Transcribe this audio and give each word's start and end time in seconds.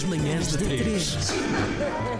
As 0.00 0.04
manhãs 0.04 0.56
da 0.56 0.58
3. 0.66 1.16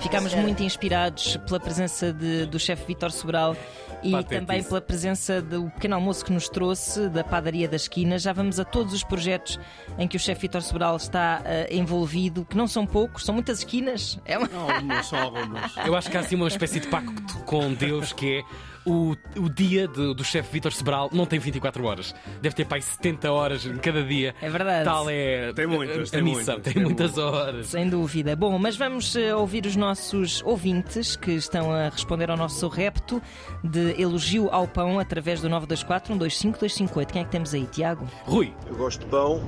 Ficámos 0.02 0.34
muito 0.34 0.62
inspirados 0.62 1.38
pela 1.46 1.58
presença 1.58 2.12
de- 2.12 2.44
do 2.44 2.58
chefe 2.58 2.84
Vítor 2.88 3.10
Sobral 3.10 3.56
e 4.02 4.10
Patetice. 4.12 4.38
também 4.40 4.62
pela 4.62 4.80
presença 4.82 5.40
do 5.40 5.70
pequeno 5.70 5.94
almoço 5.94 6.22
que 6.22 6.30
nos 6.30 6.46
trouxe 6.50 7.08
da 7.08 7.24
padaria 7.24 7.66
da 7.66 7.76
esquina. 7.76 8.18
Já 8.18 8.34
vamos 8.34 8.60
a 8.60 8.66
todos 8.66 8.92
os 8.92 9.02
projetos 9.02 9.58
em 9.98 10.06
que 10.06 10.14
o 10.14 10.20
chefe 10.20 10.42
Vítor 10.42 10.60
Sobral 10.60 10.94
está 10.94 11.40
eh, 11.46 11.68
envolvido, 11.74 12.44
que 12.44 12.54
não 12.54 12.66
são 12.68 12.84
poucos, 12.84 13.24
são 13.24 13.34
muitas 13.34 13.60
esquinas. 13.60 14.18
É 14.26 14.36
uma... 14.36 14.48
Algumas, 14.74 15.06
só 15.06 15.16
algumas. 15.16 15.72
Eu 15.86 15.96
acho 15.96 16.10
que 16.10 16.16
há 16.18 16.20
assim 16.20 16.36
uma 16.36 16.48
espécie 16.48 16.80
de 16.80 16.86
pacto 16.88 17.38
com 17.46 17.72
Deus 17.72 18.12
que 18.12 18.40
é 18.40 18.42
o, 18.84 19.16
o 19.36 19.48
dia 19.48 19.86
de- 19.88 20.14
do 20.14 20.24
chefe 20.24 20.52
Vítor 20.52 20.72
Sebral 20.72 21.08
não 21.12 21.26
tem 21.26 21.38
24 21.38 21.84
horas. 21.84 22.14
Deve 22.40 22.54
ter 22.54 22.64
pai 22.64 22.80
70 22.80 23.30
horas 23.32 23.64
em 23.66 23.76
cada 23.78 24.02
dia. 24.02 24.34
É 24.40 24.48
verdade. 24.48 24.84
Tal 24.84 25.08
é 25.10 25.52
Tem 25.52 25.66
muitas, 25.66 26.08
a, 26.08 26.10
tem 26.12 26.22
missão. 26.22 26.54
muitas, 26.54 26.62
tem, 26.64 26.72
tem 26.74 26.82
muitas 26.82 27.18
horas. 27.18 27.66
Sem 27.68 27.88
dúvida. 27.88 28.34
Bom, 28.36 28.58
mas 28.58 28.76
vamos 28.76 29.14
eh, 29.16 29.34
ouvir 29.34 29.66
os 29.66 29.76
nossos 29.76 30.42
ouvintes 30.44 31.16
que 31.16 31.32
estão 31.32 31.70
a 31.72 31.88
responder 31.88 32.30
ao 32.30 32.36
nosso 32.36 32.68
repto 32.68 33.20
de 33.62 34.00
elogio 34.00 34.48
ao 34.50 34.66
pão 34.66 34.98
através 34.98 35.40
do 35.40 35.48
924 35.48 36.08
125 36.14 36.58
258. 36.58 37.12
Quem 37.12 37.22
é 37.22 37.24
que 37.24 37.30
temos 37.30 37.54
aí, 37.54 37.66
Tiago? 37.66 38.06
Rui, 38.24 38.52
Eu 38.66 38.76
gosto 38.76 39.00
de 39.00 39.06
pão 39.06 39.42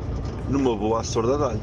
numa 0.48 0.76
boa 0.76 1.00
de 1.38 1.44
alho. 1.44 1.60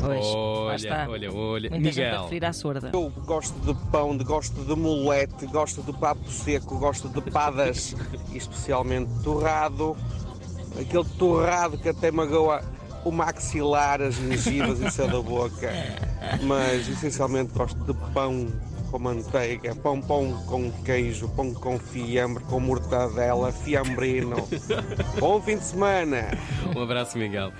Pois, 0.00 0.24
olha, 0.26 1.06
olha, 1.08 1.32
olha. 1.32 1.70
Muita 1.70 1.92
gente 1.92 2.00
a 2.00 2.04
Miguel. 2.06 2.22
referir 2.24 2.44
à 2.46 2.52
sorda. 2.52 2.90
Eu 2.92 3.10
gosto 3.24 3.54
de 3.60 3.74
pão, 3.90 4.16
de- 4.16 4.24
gosto 4.24 4.64
de 4.64 4.74
molete, 4.74 5.46
gosto 5.46 5.82
de 5.82 5.92
papo 5.92 6.28
seco, 6.30 6.78
gosto 6.78 7.08
de 7.08 7.20
padas, 7.30 7.94
especialmente 8.34 9.10
torrado. 9.22 9.96
Aquele 10.80 11.04
torrado 11.18 11.76
que 11.78 11.88
até 11.88 12.10
magoa 12.10 12.62
o 13.04 13.10
maxilar, 13.10 14.00
as 14.00 14.14
gengivas 14.14 14.80
e 14.80 14.84
o 14.84 14.90
céu 14.90 15.08
da 15.08 15.20
boca. 15.20 15.70
Mas 16.42 16.88
essencialmente 16.88 17.52
gosto 17.52 17.78
de 17.84 17.92
pão 18.12 18.46
com 18.92 18.98
manteiga, 18.98 19.74
pão, 19.74 20.02
pão 20.02 20.30
com 20.46 20.70
queijo, 20.84 21.26
pão 21.30 21.54
com 21.54 21.78
fiambre, 21.78 22.44
com 22.44 22.60
mortadela, 22.60 23.50
fiambrino. 23.50 24.36
Bom 25.18 25.40
fim 25.40 25.56
de 25.56 25.64
semana! 25.64 26.28
Um 26.76 26.82
abraço, 26.82 27.16
Miguel. 27.16 27.52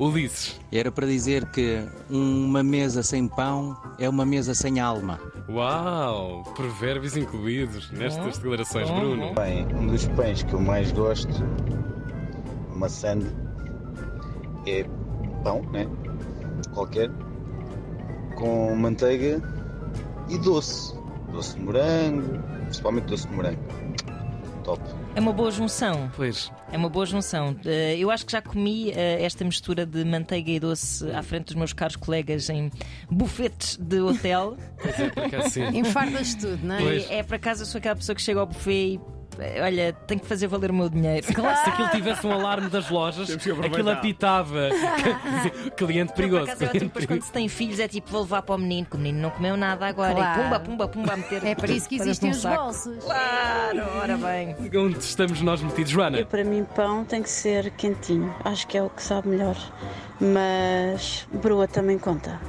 Ulisses. 0.00 0.60
Era 0.72 0.90
para 0.90 1.06
dizer 1.06 1.46
que 1.52 1.86
uma 2.10 2.64
mesa 2.64 3.04
sem 3.04 3.28
pão 3.28 3.76
é 4.00 4.08
uma 4.08 4.26
mesa 4.26 4.52
sem 4.52 4.80
alma. 4.80 5.20
Uau! 5.48 6.42
Provérbios 6.56 7.16
incluídos 7.16 7.88
nestas 7.92 8.38
declarações, 8.38 8.88
Bom, 8.90 8.98
Bruno. 8.98 9.34
Bem, 9.34 9.64
um 9.72 9.86
dos 9.86 10.08
pães 10.08 10.42
que 10.42 10.52
eu 10.52 10.60
mais 10.60 10.90
gosto, 10.90 11.32
maçã, 12.74 13.16
é 14.66 14.84
pão, 15.44 15.62
né? 15.70 15.86
Qualquer, 16.74 17.10
com 18.34 18.74
manteiga 18.74 19.40
e 20.30 20.38
doce. 20.38 20.94
Doce 21.32 21.54
de 21.56 21.62
morango, 21.62 22.38
principalmente 22.64 23.04
doce 23.04 23.26
de 23.28 23.34
morango. 23.34 23.60
Top. 24.64 24.80
É 25.14 25.20
uma 25.20 25.32
boa 25.32 25.50
junção. 25.50 26.10
Pois, 26.14 26.52
É 26.72 26.76
uma 26.76 26.88
boa 26.88 27.06
junção. 27.06 27.56
Eh, 27.64 27.96
Eu 27.98 28.10
acho 28.10 28.26
que 28.26 28.32
já 28.32 28.42
comi 28.42 28.90
eh, 28.90 29.24
esta 29.24 29.44
mistura 29.44 29.86
de 29.86 30.04
manteiga 30.04 30.50
e 30.50 30.60
doce 30.60 31.10
à 31.12 31.22
frente 31.22 31.46
dos 31.46 31.54
meus 31.54 31.72
caros 31.72 31.96
colegas 31.96 32.48
em 32.50 32.70
bufetes 33.10 33.76
de 33.78 34.00
hotel. 34.00 34.56
pois 34.80 34.98
é, 35.00 35.08
por 35.08 35.24
acaso 35.24 35.50
sim. 35.50 35.64
Enfardas 35.76 36.34
tudo, 36.34 36.58
não 36.62 36.74
é? 36.76 36.82
Pois. 36.82 37.10
E 37.10 37.12
é 37.14 37.22
por 37.22 37.34
acaso 37.36 37.62
eu 37.62 37.66
sou 37.66 37.78
aquela 37.78 37.96
pessoa 37.96 38.14
que 38.14 38.22
chega 38.22 38.38
ao 38.40 38.46
buffet 38.46 38.94
e 38.94 39.00
olha, 39.62 39.92
tenho 40.06 40.20
que 40.20 40.26
fazer 40.26 40.46
valer 40.46 40.70
o 40.70 40.74
meu 40.74 40.88
dinheiro. 40.88 41.26
Se 41.26 41.32
aquilo 41.32 41.88
tivesse 41.90 42.26
um 42.26 42.32
alarme 42.32 42.68
das 42.68 42.88
lojas, 42.90 43.30
aquilo 43.30 43.90
apitava. 43.90 44.68
cliente 45.76 46.08
Por 46.12 46.16
perigoso. 46.16 46.44
acaso 46.44 46.64
é 46.64 46.66
ótimo, 46.66 46.70
cliente 46.70 46.84
depois 46.86 47.06
quando 47.06 47.22
se 47.22 47.32
tem 47.32 47.48
filhos 47.48 47.78
é 47.78 47.88
tipo, 47.88 48.10
vou 48.10 48.22
levar 48.22 48.42
para 48.42 48.54
o 48.54 48.58
menino, 48.58 48.86
que 48.86 48.96
o 48.96 48.98
menino 48.98 49.20
não 49.20 49.30
comeu 49.30 49.56
nada 49.56 49.86
agora. 49.86 50.14
Claro. 50.14 50.40
E 50.40 50.42
pumba, 50.42 50.60
pumba, 50.60 50.88
pumba 50.88 51.12
a 51.14 51.16
meter. 51.16 51.44
É 51.44 51.54
para 51.54 51.70
isso 51.72 51.88
que 51.88 51.96
existem 52.00 52.30
um 52.30 52.32
os 52.32 52.40
saco. 52.40 52.62
bolsos. 52.62 53.04
Claro, 53.04 53.82
ora 53.96 54.16
bem. 54.16 54.56
Onde 54.76 54.98
estamos 54.98 55.40
nós 55.42 55.62
metidos, 55.62 55.90
Joana? 55.90 56.18
Eu, 56.18 56.26
para 56.26 56.44
mim, 56.44 56.64
pão 56.74 57.04
tem 57.04 57.22
que 57.22 57.30
ser 57.30 57.70
quentinho. 57.72 58.34
Acho 58.44 58.66
que 58.66 58.76
é 58.76 58.82
o 58.82 58.90
que 58.90 59.02
sabe 59.02 59.28
melhor. 59.28 59.56
Mas 60.20 61.26
broa 61.32 61.66
também 61.66 61.98
conta. 61.98 62.40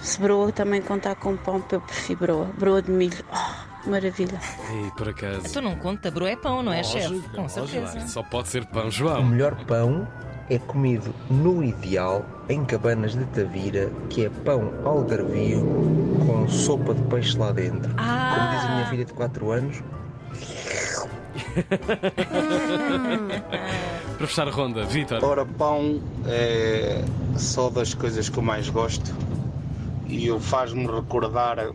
Se 0.00 0.18
broa 0.20 0.50
também 0.50 0.80
contar 0.80 1.14
com 1.16 1.36
pão, 1.36 1.62
eu 1.70 1.80
prefiro 1.80 2.18
broa. 2.20 2.44
Broa 2.58 2.80
de 2.80 2.90
milho. 2.90 3.24
Oh, 3.32 3.49
maravilha. 3.86 4.38
Ei, 4.70 4.90
por 4.96 5.08
acaso. 5.08 5.42
Então 5.46 5.62
não 5.62 5.76
conta, 5.76 6.10
bro, 6.10 6.26
é 6.26 6.36
pão, 6.36 6.62
não 6.62 6.72
é, 6.72 6.78
Lógico, 6.78 6.98
chefe? 6.98 7.28
Com 7.34 7.42
lógico. 7.42 7.66
certeza. 7.68 8.06
Só 8.08 8.22
pode 8.22 8.48
ser 8.48 8.64
pão, 8.66 8.88
O 8.88 8.90
João. 8.90 9.24
melhor 9.24 9.54
pão 9.66 10.06
é 10.48 10.58
comido 10.58 11.14
no 11.30 11.62
ideal 11.62 12.24
em 12.48 12.64
cabanas 12.64 13.14
de 13.14 13.24
Tavira, 13.26 13.90
que 14.08 14.24
é 14.26 14.30
pão 14.44 14.72
algarvio 14.84 15.60
com 16.26 16.48
sopa 16.48 16.92
de 16.94 17.02
peixe 17.02 17.38
lá 17.38 17.52
dentro. 17.52 17.92
Ah! 17.96 18.34
Como 18.36 18.50
diz 18.50 18.64
a 18.64 18.74
minha 18.74 18.86
filha 18.86 19.04
de 19.04 19.12
4 19.12 19.50
anos, 19.50 19.82
Para 24.18 24.26
fechar 24.26 24.48
a 24.48 24.50
ronda, 24.50 24.84
Vitor. 24.84 25.24
Ora, 25.24 25.44
pão 25.46 26.00
é 26.26 27.02
só 27.36 27.70
das 27.70 27.94
coisas 27.94 28.28
que 28.28 28.38
eu 28.38 28.42
mais 28.42 28.68
gosto 28.68 29.14
e 30.06 30.26
eu 30.26 30.38
faz-me 30.40 30.86
recordar 30.86 31.58
o 31.68 31.74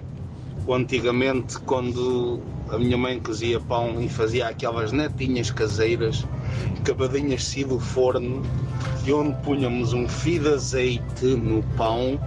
antigamente 0.74 1.60
quando 1.60 2.42
a 2.70 2.78
minha 2.78 2.98
mãe 2.98 3.20
cozia 3.20 3.60
pão 3.60 4.02
e 4.02 4.10
fazia 4.10 4.48
aquelas 4.48 4.92
netinhas 4.92 5.52
caseiras, 5.52 6.26
acabadinhas 6.80 7.42
assim 7.42 7.68
do 7.68 7.80
forno, 7.80 8.42
e 9.06 9.14
onde 9.14 9.36
punhamos 9.44 9.94
um 9.94 10.08
fio 10.08 10.42
de 10.42 10.54
azeite 10.54 11.26
no 11.26 11.62
pão 11.78 12.20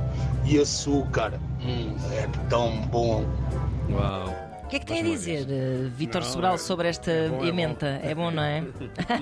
e 0.44 0.58
açúcar. 0.58 1.40
Hum, 1.64 1.94
é 2.12 2.28
tão 2.48 2.80
bom. 2.82 3.24
Uau. 3.90 4.47
O 4.68 4.70
que 4.70 4.76
é 4.76 4.78
que 4.80 4.84
tem 4.86 5.00
a 5.00 5.02
dizer, 5.02 5.46
eh, 5.48 5.88
Vítor 5.96 6.20
Não, 6.20 6.28
Sobral, 6.30 6.54
é- 6.56 6.58
sobre 6.58 6.88
esta 6.88 7.10
é 7.10 7.28
bom, 7.30 7.42
é 7.42 7.48
emenda? 7.48 7.86
É 8.02 8.14
bom, 8.14 8.30
não 8.30 8.42
é? 8.42 8.62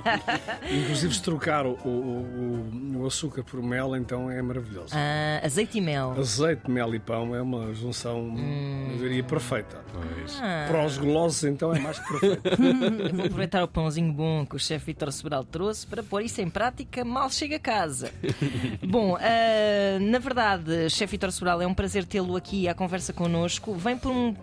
Inclusive, 0.69 1.15
se 1.15 1.23
trocar 1.23 1.65
o, 1.65 1.75
o- 1.85 2.99
o- 3.01 3.07
açúcar 3.07 3.45
por 3.45 3.63
mel, 3.63 3.95
então 3.95 4.29
é 4.29 4.43
maravilhoso. 4.43 4.93
Ah, 4.93 5.41
azeite 5.47 5.79
e 5.79 5.81
mel. 5.81 6.17
Azeite, 6.19 6.69
mel 6.69 6.93
e 6.97 6.99
pão 6.99 7.33
é 7.33 7.41
uma 7.41 7.73
junção, 7.73 8.19
Hum. 8.23 8.89
eu 8.91 8.99
diria, 8.99 9.23
perfeita. 9.23 9.79
Pois. 9.93 10.37
Ah. 10.43 10.65
Para 10.69 10.85
os 10.85 10.99
golosos, 10.99 11.45
então, 11.45 11.73
é 11.73 11.79
mais 11.79 12.01
que 12.01 12.09
perfeito. 12.09 12.43
Eu 13.07 13.15
vou 13.15 13.27
aproveitar 13.27 13.63
o 13.63 13.69
pãozinho 13.69 14.13
bom 14.13 14.45
que 14.45 14.57
o 14.57 14.59
chefe 14.59 14.87
Vítor 14.87 15.13
Sobral 15.13 15.45
trouxe 15.45 15.87
para 15.87 16.03
pôr 16.03 16.23
isso 16.23 16.41
em 16.41 16.51
prática 16.51 17.05
mal 17.05 17.31
chega 17.31 17.55
a 17.55 17.61
casa. 17.61 18.11
bom, 18.85 19.17
ah, 19.21 19.99
na 20.01 20.19
verdade, 20.19 20.91
chefe 20.91 21.13
Vítor 21.13 21.31
Sobral, 21.31 21.63
é 21.63 21.67
um 21.69 21.75
prazer 21.75 22.05
tê-lo 22.05 22.35
aqui 22.35 22.67
à 22.67 22.75
conversa 22.75 23.13
connosco. 23.13 23.73
Vem 23.75 23.97
por, 23.97 24.11
um, 24.11 24.35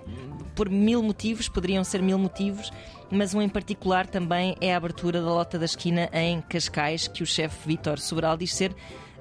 por 0.55 0.69
mil 0.69 1.01
motivos, 1.03 1.47
poderiam 1.49 1.83
ser 1.83 2.01
mil 2.01 2.17
motivos, 2.17 2.71
mas 3.11 3.33
um 3.33 3.41
em 3.41 3.49
particular 3.49 4.07
também 4.07 4.55
é 4.61 4.73
a 4.73 4.77
abertura 4.77 5.21
da 5.21 5.27
Lota 5.27 5.57
da 5.59 5.65
Esquina 5.65 6.09
em 6.13 6.41
Cascais, 6.41 7.07
que 7.07 7.23
o 7.23 7.25
chefe 7.25 7.67
Vítor 7.67 7.99
Sobral 7.99 8.37
diz 8.37 8.53
ser. 8.53 8.75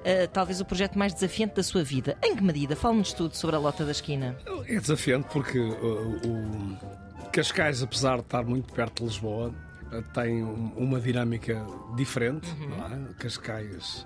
ah, 0.05 0.27
talvez 0.31 0.59
o 0.61 0.65
projeto 0.65 0.97
mais 0.97 1.13
desafiante 1.13 1.55
da 1.55 1.63
sua 1.63 1.83
vida. 1.83 2.17
Em 2.23 2.35
que 2.35 2.43
medida? 2.43 2.75
Fale-nos 2.75 3.13
tudo 3.13 3.35
sobre 3.35 3.55
a 3.55 3.59
Lota 3.59 3.85
da 3.85 3.91
Esquina. 3.91 4.35
É 4.67 4.79
desafiante 4.79 5.27
porque 5.31 5.59
uh, 5.59 6.19
o 6.27 7.29
Cascais, 7.31 7.81
apesar 7.81 8.15
de 8.17 8.21
estar 8.23 8.43
muito 8.43 8.73
perto 8.73 8.99
de 9.03 9.09
Lisboa, 9.09 9.53
uh, 9.91 10.01
tem 10.13 10.43
um- 10.43 10.71
uma 10.75 10.99
dinâmica 10.99 11.65
diferente. 11.95 12.47
não 12.67 12.85
é? 13.09 13.13
Cascais 13.17 14.05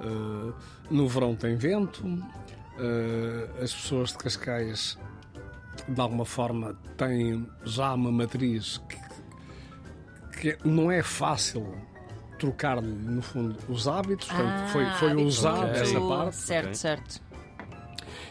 uh, 0.00 0.54
no 0.90 1.06
verão 1.08 1.34
tem 1.36 1.56
vento, 1.56 2.04
uh, 2.06 3.62
as 3.62 3.72
pessoas 3.72 4.10
de 4.12 4.18
Cascais 4.18 4.98
de 5.88 6.00
alguma 6.00 6.24
forma 6.24 6.76
têm 6.96 7.46
já 7.64 7.92
uma 7.94 8.10
matriz 8.12 8.80
que, 8.88 10.56
que 10.56 10.68
não 10.68 10.90
é 10.90 11.02
fácil 11.02 11.74
trocar-lhe, 12.38 12.86
no 12.92 13.22
fundo, 13.22 13.56
os 13.68 13.86
hábitos. 13.88 14.26
Portanto, 14.28 14.68
foi, 14.70 14.84
foi 14.98 15.10
hábitos 15.12 15.38
usado 15.38 15.60
muito- 15.62 15.76
essa 15.78 16.00
parte. 16.00 16.36
Certo, 16.36 16.64
ok. 16.66 16.74
certo. 16.74 17.22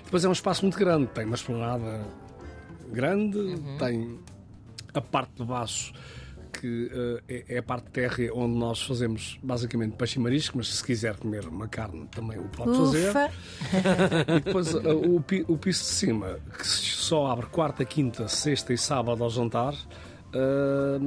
Depois 0.05 0.23
é 0.25 0.29
um 0.29 0.33
espaço 0.33 0.61
muito 0.63 0.77
grande, 0.77 1.07
tem 1.07 1.25
uma 1.25 1.35
esplanada 1.35 2.05
grande, 2.91 3.37
Uhum. 3.37 3.77
tem 3.79 4.19
a 4.93 5.01
parte 5.01 5.31
de 5.37 5.43
baixo 5.45 5.91
que 6.51 6.91
eh, 7.27 7.45
é, 7.49 7.55
é 7.55 7.57
a 7.57 7.63
parte 7.63 7.89
térrea 7.89 8.31
onde 8.31 8.55
nós 8.55 8.79
fazemos 8.83 9.39
basicamente 9.41 9.95
peixe 9.95 10.19
e 10.19 10.21
marisco, 10.21 10.55
mas 10.55 10.67
se 10.67 10.83
quiser 10.83 11.15
comer 11.17 11.47
uma 11.47 11.67
carne 11.67 12.05
também 12.11 12.37
o 12.37 12.43
pode 12.49 12.77
fazer. 12.77 13.09
Ufa, 13.09 13.31
E 14.37 14.39
depois 14.39 14.75
eh, 14.75 14.93
o, 14.93 15.15
o 15.15 15.57
piso 15.57 15.79
de 15.79 15.87
cima, 15.89 16.37
que 16.59 16.67
só 17.03 17.27
abre 17.27 17.45
quarta, 17.47 17.83
quinta, 17.85 18.27
sexta 18.27 18.73
e 18.73 18.77
sábado 18.77 19.23
ao 19.23 19.29
jantar, 19.29 19.73
eh, 20.33 20.99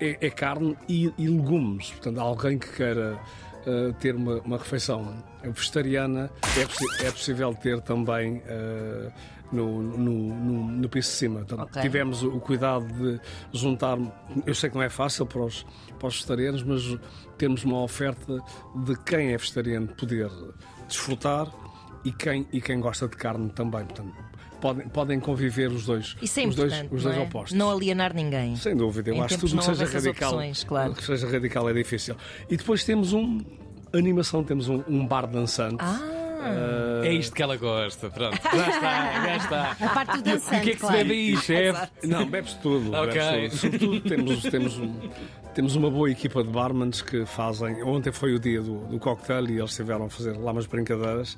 é, 0.00 0.26
é 0.26 0.30
carne 0.30 0.76
e, 0.88 1.12
e 1.16 1.28
legumes. 1.28 1.90
Portanto, 1.92 2.18
alguém 2.20 2.58
que 2.58 2.68
queira 2.72 3.18
eh, 3.66 3.92
ter 4.00 4.14
uma, 4.16 4.40
uma 4.40 4.58
refeição 4.58 5.14
vegetariana, 5.42 6.30
é, 6.58 6.66
possi- 6.66 7.04
é 7.06 7.10
possível 7.10 7.54
ter 7.54 7.80
também 7.82 8.42
eh, 8.46 9.12
no, 9.52 9.80
no, 9.82 10.34
no, 10.34 10.64
no 10.72 10.88
piso 10.88 11.10
de 11.10 11.14
cima. 11.16 11.38
Portanto, 11.40 11.68
Ok. 11.68 11.82
Tivemos 11.82 12.22
o, 12.22 12.40
cuidado 12.40 12.86
de 12.86 13.20
juntar. 13.52 13.96
Eu 14.44 14.54
sei 14.54 14.68
que 14.70 14.76
não 14.76 14.82
é 14.82 14.88
fácil 14.90 15.26
para 15.26 15.42
os, 15.42 15.64
para 15.98 16.08
os 16.08 16.14
vegetarianos, 16.14 16.62
mas 16.64 16.82
termos 17.38 17.62
uma 17.64 17.80
oferta 17.82 18.38
de 18.84 18.96
quem 19.04 19.32
é 19.32 19.36
vegetariano 19.36 19.88
poder 19.94 20.28
desfrutar 20.88 21.46
e, 22.04 22.12
quem, 22.12 22.46
e 22.52 22.60
quem 22.60 22.80
gosta 22.80 23.06
de 23.08 23.16
carne 23.16 23.48
também. 23.50 23.84
Portanto, 23.84 24.12
podem, 24.64 24.88
podem 24.88 25.20
conviver 25.20 25.70
os 25.70 25.84
dois, 25.84 26.16
Isso 26.22 26.40
é 26.40 26.46
os 26.46 26.54
dois, 26.56 26.72
os 26.72 27.04
não 27.04 27.12
dois 27.12 27.16
é? 27.16 27.20
opostos. 27.20 27.52
Não 27.52 27.70
alienar 27.70 28.14
ninguém. 28.14 28.56
Sem 28.56 28.74
dúvida, 28.74 29.10
eu 29.10 29.16
Em 29.16 29.20
acho 29.20 29.34
que 29.34 29.40
tudo 29.40 29.50
que 29.50 29.56
não 29.56 29.62
seja 29.62 29.84
radical, 29.84 30.30
opções, 30.30 30.64
claro. 30.64 30.88
tudo 30.90 30.98
que 31.00 31.04
seja 31.04 31.28
radical 31.30 31.68
é 31.68 31.72
difícil. 31.74 32.16
E 32.48 32.56
depois 32.56 32.82
temos 32.82 33.12
um 33.12 33.40
animação, 33.92 34.42
temos 34.42 34.70
um, 34.70 34.82
um 34.88 35.06
bar 35.06 35.26
dançante. 35.26 35.76
Ah, 35.80 37.02
É 37.04 37.12
isto 37.12 37.34
que 37.34 37.42
ela 37.42 37.56
gosta. 37.58 38.08
Pronto, 38.08 38.38
já 38.42 38.68
está, 38.70 39.26
já 39.26 39.36
está. 39.36 39.76
a 39.84 39.88
parte 39.90 40.16
do 40.16 40.22
dançante, 40.22 40.56
o 40.56 40.62
que 40.62 40.70
é 40.70 40.72
que 40.72 40.72
se 40.72 40.76
claro. 40.78 40.96
bebe 40.96 41.12
aí, 41.12 41.36
chefe? 41.36 41.88
Não, 42.06 42.26
bebe-se 42.26 42.58
tudo. 42.60 42.92
Ok. 42.94 43.12
bebe-se 43.20 43.48
tudo. 43.50 43.56
Sobretudo 43.58 44.00
temos, 44.08 44.42
temos, 44.42 44.78
um- 44.78 44.94
temos 45.54 45.76
uma 45.76 45.90
boa 45.90 46.10
equipa 46.10 46.42
de 46.42 46.48
barmans 46.50 47.02
que 47.02 47.26
fazem. 47.26 47.82
Ontem 47.82 48.12
foi 48.12 48.34
o 48.34 48.38
dia 48.40 48.62
do, 48.62 48.78
do 48.86 48.98
cocktail 48.98 49.46
e 49.50 49.58
eles 49.58 49.70
estiveram 49.72 50.06
a 50.06 50.10
fazer 50.10 50.32
lá 50.38 50.52
umas 50.52 50.66
brincadeiras. 50.66 51.36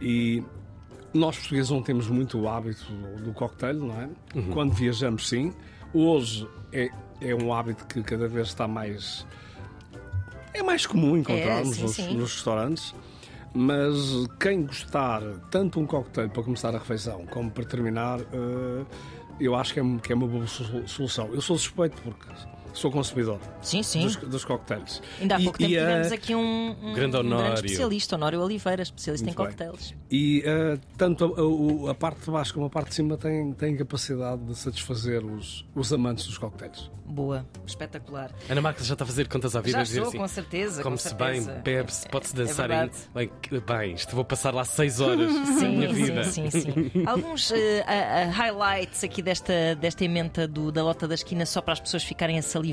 E 0.00 0.42
nós 1.14 1.36
portugueses 1.38 1.70
não 1.70 1.82
temos 1.82 2.08
muito 2.08 2.38
o 2.38 2.48
hábito 2.48 2.84
do, 3.22 3.32
cocktail, 3.32 3.74
não 3.78 4.00
é? 4.00 4.08
Uhum. 4.34 4.50
Quando 4.50 4.72
viajamos, 4.72 5.28
sim. 5.28 5.52
Hoje 5.92 6.46
é, 6.72 6.90
é 7.20 7.34
um 7.34 7.52
hábito 7.54 7.86
que 7.86 8.02
cada 8.02 8.26
vez 8.28 8.48
está 8.48 8.66
mais. 8.66 9.24
É 10.52 10.62
mais 10.62 10.86
comum 10.86 11.16
encontrarmos 11.16 11.76
sim, 11.76 11.82
nos, 11.82 11.98
nos 11.98 12.32
restaurantes. 12.34 12.94
Mas 13.56 13.94
quem 14.40 14.66
gostar 14.66 15.22
tanto 15.50 15.78
um 15.78 15.86
cocktail 15.86 16.28
para 16.28 16.42
começar 16.42 16.74
a 16.74 16.78
refeição 16.78 17.24
como 17.26 17.48
para 17.50 17.64
terminar, 17.64 18.18
eh, 18.20 18.84
eu 19.38 19.54
acho 19.54 19.72
que 19.72 19.78
é, 19.78 19.82
que 20.02 20.12
é 20.12 20.16
uma 20.16 20.26
boa 20.26 20.44
so- 20.48 20.88
solução. 20.88 21.28
Eu 21.32 21.40
sou 21.40 21.56
suspeito 21.56 22.02
porque 22.02 22.26
sou 22.74 22.90
consumidor 22.90 23.40
Sim, 23.62 23.82
sim. 23.82 24.02
dos, 24.02 24.16
dos 24.16 24.44
cocktails. 24.44 25.00
Ainda 25.20 25.36
há 25.36 25.40
E- 25.40 25.44
pouco 25.44 25.58
tempo 25.58 25.70
e, 25.70 25.76
eh, 25.76 25.80
tivemos 25.86 26.12
aqui 26.12 26.34
um, 26.34 26.76
um 26.82 26.92
Grande 26.92 27.16
um 27.16 27.20
Honório. 27.20 27.54
especialista, 27.54 28.16
Honório 28.16 28.40
Oliveira, 28.42 28.82
especialista 28.82 29.24
Muito 29.26 29.40
em 29.40 29.42
bem. 29.42 29.46
cocktails. 29.46 29.94
E 30.10 30.42
eh, 30.44 30.78
tanto 30.98 31.24
a, 31.24 31.88
a- 31.88 31.92
a 31.92 31.94
parte 31.94 32.20
de 32.24 32.30
baixo 32.30 32.52
como 32.52 32.66
a 32.66 32.70
parte 32.70 32.88
de 32.90 32.96
cima 32.96 33.16
têm, 33.16 33.52
têm 33.52 33.76
capacidade 33.76 34.42
de 34.44 34.54
satisfazer 34.58 35.24
os, 35.24 35.64
os 35.74 35.90
amantes 35.92 36.26
dos 36.26 36.36
cocktails. 36.36 36.90
Boa, 37.06 37.46
espetacular. 37.66 38.32
Ana 38.48 38.60
Marques 38.62 38.86
já 38.86 38.94
está 38.94 39.04
a 39.04 39.06
fazer 39.06 39.28
contas 39.28 39.54
à 39.54 39.60
vida. 39.60 39.76
Já 39.78 39.82
estou, 39.84 40.08
assim, 40.08 40.18
com 40.18 40.26
certeza. 40.28 40.76
com 40.78 40.82
Come-se 40.88 41.08
certeza. 41.10 41.52
bem, 41.52 41.62
bebe-se, 41.62 42.08
pode-se 42.08 42.32
É 42.34 42.36
dançar 42.44 42.70
aí. 42.70 42.78
verdade. 42.78 42.98
Bem, 43.14 43.30
que- 43.42 43.60
bem, 43.60 43.92
isto 43.94 44.14
vou 44.16 44.24
passar 44.24 44.52
lá 44.54 44.64
seis 44.64 45.00
horas 45.00 45.32
da 45.32 45.44
Sim, 45.58 45.68
minha 45.76 45.92
vida. 45.92 46.24
sim, 46.24 46.50
sim, 46.50 46.60
sim. 46.62 46.90
Alguns 47.06 47.52
a 47.86 48.30
highlights 48.30 49.04
aqui 49.04 49.20
desta, 49.22 49.74
desta 49.78 50.02
emenda 50.04 50.48
do, 50.48 50.72
da 50.72 50.82
Lota 50.82 51.06
da 51.06 51.14
Esquina 51.14 51.44
só 51.46 51.60
para 51.60 51.74
as 51.74 51.80
pessoas 51.80 52.02
ficarem 52.02 52.38
a 52.38 52.42
salivar. 52.42 52.63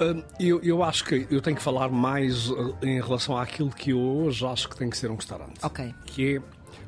Hum, 0.00 0.22
Eu, 0.38 0.60
eu 0.62 0.82
acho 0.82 1.04
que 1.04 1.26
eu 1.30 1.40
tenho 1.40 1.56
que 1.56 1.62
falar 1.62 1.88
mais 1.88 2.50
eh, 2.82 2.86
em 2.86 3.00
relação 3.00 3.36
àquilo 3.36 3.70
que 3.70 3.90
eu 3.92 3.98
hoje 3.98 4.44
acho 4.46 4.68
que 4.68 4.76
tem 4.76 4.90
que 4.90 4.96
ser 4.96 5.10
um 5.10 5.16
restaurante. 5.16 5.54
Ok. 5.62 5.94
Que 6.04 6.36
é. 6.36 6.42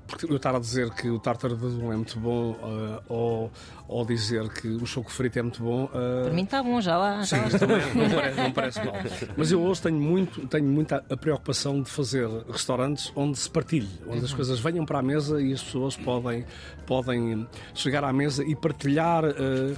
Porque 0.07 0.25
eu 0.25 0.37
estar 0.37 0.55
a 0.57 0.59
dizer 0.59 0.89
que 0.95 1.11
o 1.11 1.19
tártaro 1.19 1.55
de 1.55 1.67
é 1.67 1.97
muito 1.97 2.19
bom 2.19 2.57
eh, 2.63 3.03
ou, 3.11 3.51
ou 3.87 4.07
dizer 4.07 4.49
que 4.49 4.67
o 4.69 4.87
choco 4.87 5.11
frito 5.13 5.39
é 5.39 5.43
muito 5.43 5.63
bom. 5.63 5.85
eh, 5.95 6.23
Para 6.25 6.33
mim 6.33 6.45
está 6.45 6.63
bom, 6.63 6.81
já 6.81 6.97
lá. 6.97 7.23
Sim, 7.25 7.37
já 7.37 7.43
lá 7.43 7.49
isso 7.49 7.59
também 7.59 7.95
não 7.95 8.11
parece, 8.11 8.39
não 8.41 8.53
parece 8.53 8.85
mal. 8.87 8.95
Mas 9.37 9.53
eu 9.53 9.61
hoje 9.63 9.83
tenho, 9.83 10.01
muito, 10.01 10.47
tenho 10.47 10.65
muita 10.67 11.05
a 11.11 11.17
preocupação 11.17 11.83
de 11.83 11.91
fazer 11.91 12.27
restaurantes 12.51 13.13
onde 13.15 13.39
se 13.39 13.51
partilhe, 13.51 13.89
onde 14.07 14.25
as 14.25 14.33
coisas 14.33 14.59
venham 14.61 14.87
para 14.87 14.99
a 14.99 15.03
mesa 15.03 15.43
e 15.43 15.53
as 15.53 15.63
pessoas 15.63 15.95
podem, 15.97 16.47
podem 16.87 17.47
chegar 17.75 18.03
à 18.03 18.13
mesa 18.13 18.43
e 18.45 18.57
partilhar 18.57 19.25
eh, 19.27 19.75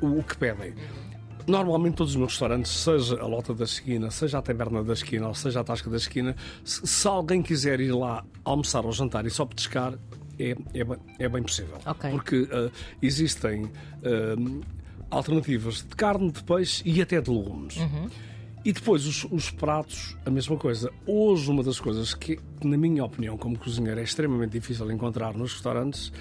o 0.00 0.18
o 0.18 0.22
que 0.22 0.36
pedem. 0.36 0.74
Normalmente 1.46 1.96
todos 1.96 2.12
os 2.12 2.16
meus 2.16 2.30
restaurantes, 2.32 2.70
seja 2.70 3.20
a 3.20 3.26
Lota 3.26 3.52
da 3.52 3.64
Esquina, 3.64 4.10
seja 4.12 4.38
a 4.38 4.42
Taberna 4.42 4.84
da 4.84 4.92
Esquina 4.92 5.26
ou 5.26 5.34
seja 5.34 5.60
a 5.60 5.64
Tasca 5.64 5.90
da 5.90 5.96
Esquina, 5.96 6.36
se, 6.64 6.86
se 6.86 7.08
alguém 7.08 7.42
quiser 7.42 7.80
ir 7.80 7.90
lá 7.92 8.24
almoçar 8.44 8.84
ou 8.86 8.92
jantar 8.92 9.26
e 9.26 9.30
só 9.30 9.44
petiscar, 9.44 9.94
é, 10.38 10.56
é, 10.72 10.84
bem- 10.84 10.98
é 11.18 11.28
bem 11.28 11.42
possível. 11.42 11.78
Ok. 11.84 12.10
Porque 12.12 12.48
eh, 12.48 12.70
existem 13.02 13.68
eh, 14.04 14.36
alternativas 15.10 15.78
de 15.82 15.96
carne, 15.96 16.30
de 16.30 16.42
peixe 16.44 16.82
e 16.86 17.02
até 17.02 17.20
de 17.20 17.30
legumes. 17.30 17.76
E 18.64 18.72
depois 18.72 19.04
os, 19.06 19.24
os 19.32 19.50
pratos, 19.50 20.16
a 20.24 20.30
mesma 20.30 20.56
coisa. 20.56 20.92
Hoje, 21.04 21.50
uma 21.50 21.64
das 21.64 21.80
coisas 21.80 22.14
que, 22.14 22.38
na 22.62 22.76
minha 22.76 23.04
opinião, 23.04 23.36
como 23.36 23.58
cozinheiro, 23.58 23.98
é 23.98 24.04
extremamente 24.04 24.52
difícil 24.52 24.88
encontrar 24.92 25.34
nos 25.34 25.54
restaurantes 25.54 26.12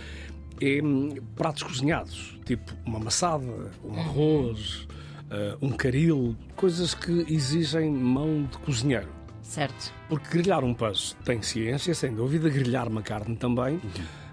é 0.60 0.82
hum, 0.84 1.16
pratos 1.36 1.64
cozinhados, 1.64 2.40
tipo 2.46 2.74
uma 2.86 3.00
maçada, 3.00 3.72
um 3.84 4.00
arroz, 4.00 4.88
eh, 5.30 5.58
um 5.62 5.70
caril, 5.72 6.36
coisas 6.56 6.94
que 6.94 7.26
exigem 7.30 7.90
mão 7.90 8.44
de 8.44 8.58
cozinheiro. 8.60 9.10
Certo. 9.42 9.94
Porque 10.10 10.30
grelhar 10.30 10.64
um 10.64 10.74
peixe 10.74 11.16
tem 11.24 11.42
ciência, 11.42 11.94
sem 11.94 12.14
dúvida, 12.14 12.50
grelhar 12.50 12.88
uma 12.88 13.02
carne 13.02 13.36
também, 13.36 13.82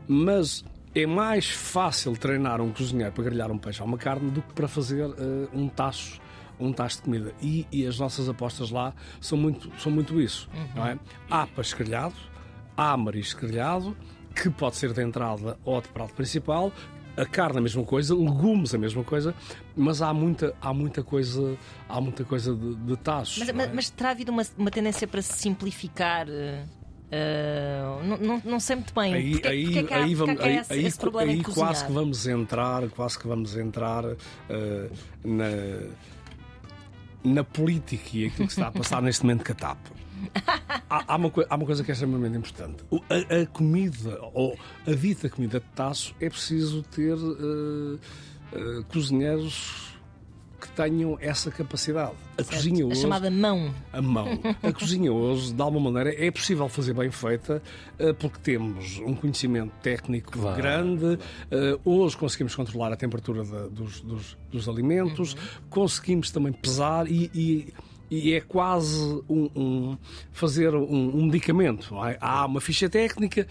mas 0.06 0.64
é 0.94 1.06
mais 1.06 1.48
fácil 1.48 2.16
treinar 2.16 2.60
um 2.60 2.72
cozinheiro 2.72 3.12
para 3.12 3.24
grelhar 3.24 3.50
um 3.50 3.58
peixe 3.58 3.80
ou 3.80 3.88
uma 3.88 3.98
carne 3.98 4.30
do 4.30 4.42
que 4.42 4.52
para 4.54 4.68
fazer 4.68 5.08
eh, 5.10 5.48
um 5.52 5.68
tacho 5.68 6.20
um 6.60 6.72
tacho 6.72 6.96
de 6.96 7.02
comida. 7.02 7.32
E, 7.40 7.66
e 7.70 7.86
as 7.86 7.98
nossas 7.98 8.28
apostas 8.28 8.70
lá 8.70 8.92
são 9.20 9.38
muito, 9.38 9.70
são 9.78 9.92
muito 9.92 10.20
isso. 10.20 10.48
Não 10.74 10.86
é? 10.86 10.98
Há 11.30 11.46
peixe 11.46 11.76
grelhado, 11.76 12.16
há 12.76 12.96
marisco 12.96 13.42
grelhado, 13.42 13.96
que 14.34 14.50
pode 14.50 14.76
ser 14.76 14.92
de 14.92 15.02
entrada 15.02 15.58
ou 15.64 15.80
de 15.80 15.88
prato 15.88 16.14
principal, 16.14 16.72
a 17.16 17.26
carne 17.26 17.58
a 17.58 17.60
mesma 17.60 17.84
coisa, 17.84 18.14
legumes 18.14 18.74
a 18.74 18.78
mesma 18.78 19.02
coisa, 19.02 19.34
mas 19.76 20.00
há 20.00 20.14
muita, 20.14 20.54
há 20.60 20.72
muita 20.72 21.02
coisa, 21.02 21.56
há 21.88 22.00
muita 22.00 22.24
coisa 22.24 22.54
de, 22.54 22.74
de 22.76 22.96
tachos. 22.96 23.38
Mas, 23.38 23.48
não 23.48 23.54
mas, 23.56 23.68
é? 23.68 23.72
mas 23.72 23.90
terá 23.90 24.10
havido 24.10 24.30
uma, 24.30 24.42
uma 24.56 24.70
tendência 24.70 25.06
para 25.06 25.20
se 25.20 25.32
simplificar? 25.32 26.28
eh, 27.10 27.82
não, 28.04 28.18
não, 28.18 28.42
não 28.44 28.60
sei 28.60 28.76
muito 28.76 28.94
bem. 28.94 29.14
Aí, 29.14 29.32
Porque, 29.32 29.48
aí, 29.48 29.64
porque 29.64 29.78
é 29.78 29.82
que 29.82 29.94
há, 29.94 29.96
aí, 29.96 30.16
porque 30.16 30.32
vamos, 30.32 30.40
é 30.40 30.44
aí, 30.44 30.56
esse, 30.58 30.72
aí, 30.72 30.84
esse 30.84 30.98
quase 31.54 31.86
que 31.86 31.92
vamos 31.92 32.26
entrar, 32.26 32.88
quase 32.90 33.18
que 33.18 33.26
vamos 33.26 33.56
entrar 33.56 34.04
eh, 34.48 34.90
na, 35.24 35.44
na 37.24 37.42
política 37.44 38.08
e 38.12 38.26
aquilo 38.26 38.46
que 38.48 38.54
se 38.54 38.60
está 38.60 38.68
a 38.68 38.72
passar 38.72 39.02
neste 39.02 39.22
momento 39.24 39.44
com 39.44 39.52
a. 39.52 39.92
Há, 40.90 41.04
há 41.14 41.16
uma, 41.16 41.30
há 41.50 41.54
uma 41.56 41.66
coisa 41.66 41.84
que 41.84 41.90
é 41.90 41.92
extremamente 41.94 42.36
importante. 42.36 42.82
O- 42.90 43.00
a, 43.10 43.42
a 43.42 43.46
comida, 43.46 44.18
ou 44.32 44.58
a 44.86 44.92
dita 44.92 45.28
comida 45.28 45.60
de 45.60 45.66
taço, 45.74 46.14
é 46.20 46.28
preciso 46.30 46.82
ter 46.82 47.14
eh, 47.16 47.98
eh, 48.54 48.82
cozinheiros 48.88 49.87
que 50.60 50.68
tenham 50.70 51.16
essa 51.20 51.50
capacidade. 51.50 52.12
A 52.36 52.42
cozinha 52.44 52.84
A 52.84 52.88
hoje 52.88 53.00
chamada 53.02 53.30
mão. 53.30 53.72
a 53.92 54.02
mão. 54.02 54.26
A 54.62 54.72
cozinha 54.72 55.12
hoje, 55.12 55.52
de 55.52 55.62
alguma 55.62 55.90
maneira, 55.90 56.14
é 56.24 56.30
possível 56.30 56.68
fazer 56.68 56.92
bem 56.94 57.10
feita 57.10 57.62
eh, 57.98 58.12
porque 58.12 58.38
temos 58.42 58.98
um 58.98 59.14
conhecimento 59.14 59.72
técnico 59.82 60.32
Claro, 60.32 60.56
grande. 60.56 61.18
eh, 61.50 61.78
Hoje 61.84 62.16
conseguimos 62.16 62.54
controlar 62.54 62.92
a 62.92 62.96
temperatura 62.96 63.44
dos, 63.70 64.00
dos- 64.00 64.36
dos 64.50 64.68
alimentos, 64.68 65.36
conseguimos 65.70 66.30
também 66.30 66.52
pesar 66.52 67.10
e. 67.10 67.30
e- 67.34 67.72
e 68.10 68.32
é 68.32 68.40
quase 68.40 68.98
um, 69.28 69.50
um- 69.54 69.98
fazer 70.32 70.74
um, 70.74 71.14
um 71.18 71.26
medicamento. 71.26 71.94
é? 72.06 72.16
Há 72.22 72.46
uma 72.46 72.58
ficha 72.58 72.88
técnica, 72.88 73.46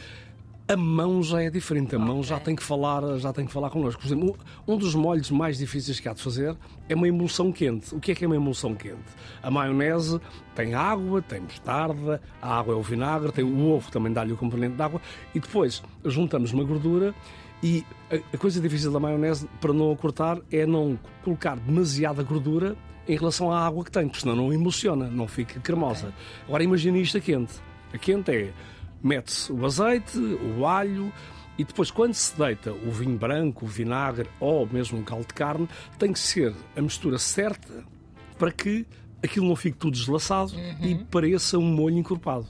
a 0.67 0.75
mão 0.75 1.23
já 1.23 1.41
é 1.41 1.49
diferente. 1.49 1.95
A 1.95 1.99
mão 1.99 2.21
já 2.21 2.39
tem 2.39 2.55
que 2.55 2.61
falar, 2.61 3.17
já 3.19 3.31
tem 3.31 3.45
que 3.45 3.53
falar 3.53 3.69
connosco. 3.69 4.01
Por 4.01 4.07
exemplo, 4.07 4.37
um 4.67 4.77
dos 4.77 4.93
molhos 4.93 5.31
mais 5.31 5.57
difíceis 5.57 5.99
que 5.99 6.09
há 6.09 6.13
de 6.13 6.21
fazer 6.21 6.55
é 6.89 6.95
uma 6.95 7.07
emulsão 7.07 7.51
quente. 7.51 7.95
O 7.95 7.99
que 7.99 8.11
é 8.11 8.15
que 8.15 8.25
é 8.25 8.27
uma 8.27 8.35
emulsão 8.35 8.75
quente? 8.75 8.97
A 9.41 9.49
maionese 9.49 10.19
tem 10.55 10.73
água, 10.73 11.21
tem 11.21 11.39
mostarda, 11.39 12.21
a 12.41 12.59
água 12.59 12.73
é 12.73 12.77
o 12.77 12.81
vinagre, 12.81 13.31
tem 13.31 13.45
o 13.45 13.69
ovo 13.69 13.89
também 13.89 14.11
dá-lhe 14.11 14.33
o 14.33 14.37
componente 14.37 14.75
de 14.75 14.81
água 14.81 15.01
e 15.33 15.39
depois 15.39 15.81
juntamos 16.03 16.51
uma 16.51 16.63
gordura 16.65 17.15
e 17.63 17.85
a, 18.33 18.37
coisa 18.37 18.59
difícil 18.59 18.91
da 18.91 18.99
maionese 18.99 19.47
para 19.61 19.73
não 19.73 19.91
a 19.91 19.95
cortar 19.95 20.39
é 20.51 20.65
não 20.65 20.99
colocar 21.23 21.55
demasiada 21.55 22.21
gordura 22.23 22.75
em 23.07 23.15
relação 23.15 23.51
à 23.51 23.65
água 23.65 23.85
que 23.85 23.91
tem, 23.91 24.07
porque 24.07 24.19
senão 24.19 24.35
não 24.35 24.53
emulsiona, 24.53 25.07
não 25.07 25.27
fica 25.27 25.59
cremosa. 25.61 26.13
Agora 26.45 26.61
imagine 26.61 27.01
isto 27.01 27.17
a 27.17 27.21
quente. 27.21 27.53
A 27.93 27.97
quente 27.97 28.31
é 28.31 28.53
mete-se 29.03 29.51
o 29.51 29.65
azeite, 29.65 30.17
o 30.17 30.65
alho 30.65 31.11
e 31.57 31.63
depois, 31.63 31.89
quando 31.89 32.13
se 32.13 32.37
deita 32.37 32.71
o 32.71 32.91
vinho 32.91 33.17
branco, 33.17 33.65
o 33.65 33.67
vinagre 33.67 34.29
ou 34.39 34.67
mesmo 34.71 34.99
um 34.99 35.03
caldo 35.03 35.25
de 35.27 35.33
carne, 35.33 35.67
tem 35.97 36.13
que 36.13 36.19
ser 36.19 36.53
a 36.75 36.81
mistura 36.81 37.17
certa 37.17 37.83
para 38.37 38.51
que 38.51 38.85
aquilo 39.23 39.47
não 39.47 39.55
fique 39.55 39.77
tudo 39.77 39.93
deslaçado 39.97 40.53
e 40.81 40.93
pareça 40.95 41.57
um 41.57 41.63
molho 41.63 41.97
encorpado. 41.97 42.45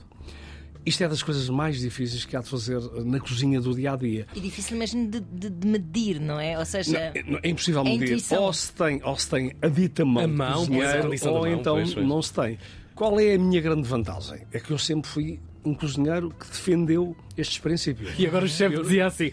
Isto 0.84 1.04
é 1.04 1.08
das 1.08 1.22
coisas 1.22 1.48
mais 1.50 1.80
difíceis 1.80 2.24
que 2.24 2.34
há 2.36 2.40
de 2.40 2.48
fazer 2.48 2.80
na 3.04 3.18
cozinha 3.20 3.60
do 3.60 3.74
dia 3.74 3.92
a 3.92 3.96
dia. 3.96 4.26
E 4.34 4.40
difícil 4.40 4.76
mesmo 4.76 5.06
de, 5.10 5.20
de- 5.20 5.50
de 5.50 5.66
medir, 5.66 6.18
não 6.20 6.38
é? 6.40 6.58
Ou 6.58 6.64
seja, 6.64 7.12
Não, 7.26 7.38
é 7.42 7.48
impossível 7.50 7.80
É 7.82 7.84
medir. 7.84 8.04
intuição. 8.04 8.42
Ou 8.44 8.52
se, 8.54 8.72
tem, 8.72 9.00
ou 9.04 9.16
se 9.16 9.28
tem 9.28 9.52
a 9.60 9.68
dita 9.68 10.04
mão, 10.04 10.24
A 10.24 10.28
mão, 10.28 10.52
cozinheiro, 10.66 11.12
é, 11.14 11.28
ou 11.28 11.34
mão, 11.40 11.46
então 11.46 11.74
pois, 11.76 11.92
pois. 11.94 12.06
não 12.06 12.22
se 12.22 12.32
tem. 12.32 12.58
Qual 12.94 13.18
é 13.20 13.34
a 13.34 13.38
minha 13.38 13.60
grande 13.60 13.86
vantagem? 13.86 14.46
É 14.52 14.60
que 14.60 14.70
eu 14.70 14.78
sempre 14.78 15.08
fui 15.10 15.40
um 15.68 15.74
cozinheiro 15.74 16.30
que 16.38 16.46
defendeu 16.46 17.16
estes 17.36 17.58
princípios. 17.58 18.12
E 18.18 18.26
agora 18.26 18.44
o 18.44 18.48
chefe 18.48 18.80
dizia 18.82 19.06
assim: 19.06 19.30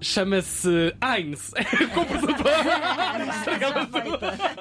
chama-se 0.00 0.68
Heinz. 1.02 1.52
Do 3.22 3.30
Estragava 3.32 3.86
tudo. 3.86 4.18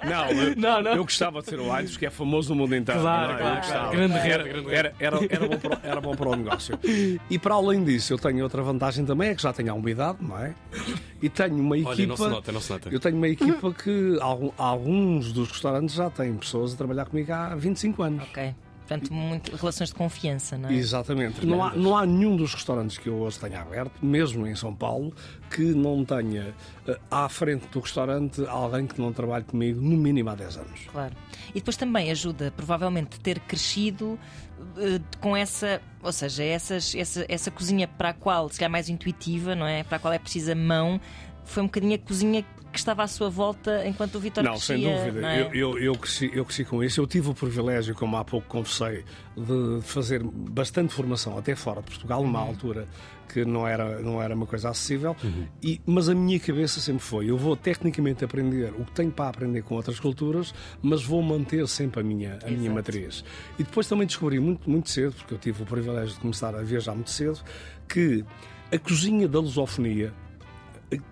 Não, 0.07 0.29
eu, 0.29 0.55
Não, 0.55 0.91
eu 0.93 1.03
gostava 1.03 1.41
de 1.41 1.49
ser 1.49 1.59
o 1.59 1.75
Heinz, 1.75 1.97
que 1.97 2.05
é 2.05 2.09
famoso 2.09 2.53
no 2.53 2.61
mundo 2.61 2.75
inteiro. 2.75 3.01
Claro, 3.01 3.33
não 3.33 3.33
é? 3.33 3.41
Eu 3.41 3.61
claro, 3.61 3.67
claro. 3.67 3.91
Grande 3.91 4.13
rede, 4.15 4.29
era, 4.31 4.43
grande 4.43 4.73
era, 4.75 4.93
era, 4.99 5.17
era 5.29 5.47
bom 5.47 5.57
para, 5.57 5.75
o- 5.75 5.79
era 5.83 6.01
bom 6.01 6.15
para 6.15 6.29
o 6.29 6.35
negócio. 6.35 6.79
E 7.29 7.39
para 7.39 7.55
além 7.55 7.83
disso, 7.83 8.13
eu 8.13 8.19
tenho 8.19 8.43
outra 8.43 8.61
vantagem 8.61 9.05
também, 9.05 9.29
é 9.29 9.35
que 9.35 9.41
já 9.41 9.51
tenho 9.53 9.69
alguma 9.71 9.89
idade, 9.89 10.17
não 10.21 10.37
é? 10.37 10.53
E 11.21 11.29
tenho 11.29 11.55
uma 11.59 11.75
equipa. 11.77 11.89
Olha, 11.91 12.07
não 12.07 12.17
se 12.17 12.27
nota, 12.27 12.51
não 12.51 12.61
se 12.61 12.71
nota. 12.71 12.89
Eu 12.91 12.99
tenho 12.99 13.17
uma 13.17 13.27
equipa 13.27 13.73
que 13.73 14.17
alguns 14.57 15.31
dos 15.33 15.49
restaurantes 15.49 15.95
já 15.95 16.09
têm 16.09 16.33
pessoas 16.35 16.73
a 16.73 16.77
trabalhar 16.77 17.05
comigo 17.05 17.31
há 17.33 17.55
25 17.55 18.03
anos. 18.03 18.23
Ok. 18.23 18.53
Portanto, 18.91 19.13
muito, 19.13 19.55
relações 19.55 19.89
de 19.89 19.95
confiança, 19.95 20.57
não 20.57 20.67
é? 20.67 20.73
Exatamente. 20.73 21.45
Não 21.45 21.63
há, 21.63 21.73
não 21.73 21.95
há 21.95 22.05
nenhum 22.05 22.35
dos 22.35 22.53
restaurantes 22.53 22.97
que 22.97 23.07
eu 23.07 23.15
hoje 23.15 23.39
tenha 23.39 23.61
aberto, 23.61 24.05
mesmo 24.05 24.45
em 24.45 24.53
São 24.53 24.75
Paulo, 24.75 25.13
que 25.49 25.61
não 25.61 26.03
tenha 26.03 26.53
eh, 26.85 26.99
à 27.09 27.29
frente 27.29 27.67
do 27.69 27.79
restaurante 27.79 28.45
alguém 28.47 28.85
que 28.85 28.99
não 28.99 29.13
trabalhe 29.13 29.45
comigo 29.45 29.79
no 29.79 29.95
mínimo 29.95 30.29
há 30.29 30.35
10 30.35 30.57
anos. 30.57 30.79
Claro. 30.91 31.15
E 31.51 31.53
depois 31.53 31.77
também 31.77 32.11
ajuda, 32.11 32.51
provavelmente, 32.53 33.17
ter 33.21 33.39
crescido 33.39 34.19
eh, 34.77 34.99
com 35.21 35.37
essa, 35.37 35.81
ou 36.03 36.11
seja, 36.11 36.43
essas, 36.43 36.93
essa, 36.93 37.25
essa 37.29 37.49
cozinha 37.49 37.87
para 37.87 38.09
a 38.09 38.13
qual, 38.13 38.49
se 38.49 38.59
calhar 38.59 38.71
mais 38.71 38.89
intuitiva, 38.89 39.55
não 39.55 39.65
é? 39.65 39.83
Para 39.83 39.97
a 39.97 39.99
qual 39.99 40.13
é 40.13 40.19
precisa 40.19 40.53
mão, 40.53 40.99
foi 41.45 41.63
um 41.63 41.65
bocadinho 41.65 41.95
a 41.95 41.97
cozinha 41.97 42.45
que 42.71 42.79
estava 42.79 43.03
à 43.03 43.07
sua 43.07 43.29
volta 43.29 43.85
enquanto 43.85 44.15
o 44.15 44.19
Vitor 44.19 44.43
Não, 44.43 44.53
crescia. 44.53 44.77
sem 44.77 44.83
dúvida. 44.85 45.21
não 45.21 45.27
é? 45.27 45.41
Eu, 45.41 45.53
eu, 45.53 45.79
eu, 45.79 45.95
cresci, 45.95 46.31
eu 46.33 46.45
cresci 46.45 46.63
com 46.63 46.81
isso. 46.83 47.01
Eu 47.01 47.07
tive 47.07 47.29
o 47.29 47.33
privilégio, 47.33 47.93
como 47.93 48.15
há 48.15 48.23
pouco 48.23 48.47
confessei, 48.47 49.03
de 49.35 49.81
fazer 49.81 50.23
bastante 50.23 50.93
formação, 50.93 51.37
até 51.37 51.53
fora 51.55 51.81
de 51.81 51.87
Portugal, 51.87 52.23
numa 52.23 52.39
altura 52.39 52.87
que 53.27 53.45
não 53.45 53.65
era, 53.67 53.99
não 54.01 54.21
era 54.21 54.33
uma 54.35 54.45
coisa 54.45 54.69
acessível. 54.69 55.15
E, 55.61 55.81
mas 55.85 56.07
a 56.09 56.15
minha 56.15 56.39
cabeça 56.39 56.79
sempre 56.79 57.03
foi: 57.03 57.29
eu 57.29 57.37
vou 57.37 57.55
tecnicamente 57.57 58.23
aprender 58.23 58.73
o 58.77 58.85
que 58.85 58.91
tenho 58.91 59.11
para 59.11 59.29
aprender 59.29 59.63
com 59.63 59.75
outras 59.75 59.99
culturas, 59.99 60.53
mas 60.81 61.03
vou 61.03 61.21
manter 61.21 61.67
sempre 61.67 61.99
a 61.99 62.03
minha, 62.03 62.39
a 62.45 62.49
minha 62.49 62.71
matriz. 62.71 63.23
E 63.59 63.63
depois 63.63 63.87
também 63.87 64.07
descobri 64.07 64.39
muito, 64.39 64.69
muito 64.69 64.89
cedo, 64.89 65.13
porque 65.13 65.33
eu 65.33 65.37
tive 65.37 65.63
o 65.63 65.65
privilégio 65.65 66.13
de 66.13 66.19
começar 66.21 66.55
a 66.55 66.61
viajar 66.61 66.93
muito 66.93 67.11
cedo, 67.11 67.39
que 67.87 68.23
a 68.71 68.77
cozinha 68.77 69.27
da 69.27 69.39
lusofonia 69.39 70.13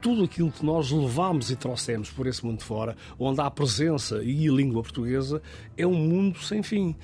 tudo 0.02 0.24
aquilo 0.24 0.52
que 0.52 0.66
nós 0.66 0.92
levámos 0.92 1.50
e 1.52 1.56
trouxemos 1.56 2.10
por 2.10 2.28
esse 2.28 2.46
mundo 2.46 2.64
fora, 2.64 2.96
onde 3.18 3.40
há 3.42 3.50
presença 3.50 4.22
e 4.24 4.48
a 4.48 4.52
língua 4.52 4.82
portuguesa, 4.82 5.42
é 5.78 5.86
um 5.88 5.94
mundo 5.94 6.40
sem 6.40 6.62
fim. 6.64 6.96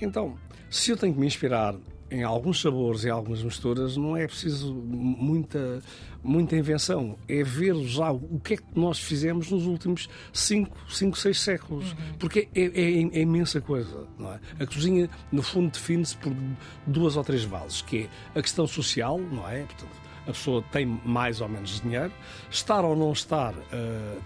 Então, 0.00 0.34
se 0.70 0.90
eu 0.90 0.96
tenho 0.96 1.14
que 1.14 1.20
me 1.20 1.26
inspirar 1.26 1.74
em 2.10 2.22
alguns 2.22 2.60
sabores 2.60 3.02
e 3.04 3.10
algumas 3.10 3.42
misturas, 3.42 3.96
não 3.96 4.16
é 4.16 4.26
preciso 4.26 4.72
muita, 4.74 5.82
muita 6.22 6.54
invenção. 6.56 7.16
É 7.28 7.42
ver 7.42 7.74
já 7.84 8.12
o 8.12 8.38
que 8.38 8.54
é 8.54 8.56
que 8.56 8.64
nós 8.74 8.98
fizemos 9.00 9.50
nos 9.50 9.66
últimos 9.66 10.08
5, 10.32 10.76
5 10.90 11.18
6 11.18 11.40
séculos. 11.40 11.96
Porque 12.18 12.48
é, 12.54 12.60
é- 12.66 13.18
é 13.18 13.20
imensa 13.20 13.60
coisa. 13.60 14.06
Não 14.18 14.32
é? 14.32 14.38
A 14.60 14.66
cozinha, 14.66 15.08
no 15.32 15.42
fundo, 15.42 15.72
define-se 15.72 16.16
por 16.16 16.32
duas 16.86 17.16
ou 17.16 17.24
três 17.24 17.44
bases, 17.44 17.82
que 17.82 18.08
é 18.34 18.38
a 18.38 18.42
questão 18.42 18.66
social, 18.66 19.18
não 19.18 19.48
é? 19.48 19.62
Portanto, 19.62 20.03
a 20.24 20.32
pessoa 20.32 20.62
tem 20.72 20.86
mais 21.04 21.40
ou 21.40 21.48
menos 21.48 21.80
dinheiro, 21.80 22.12
estar 22.50 22.84
ou 22.84 22.96
não 22.96 23.12
estar 23.12 23.54
eh, 23.72 24.16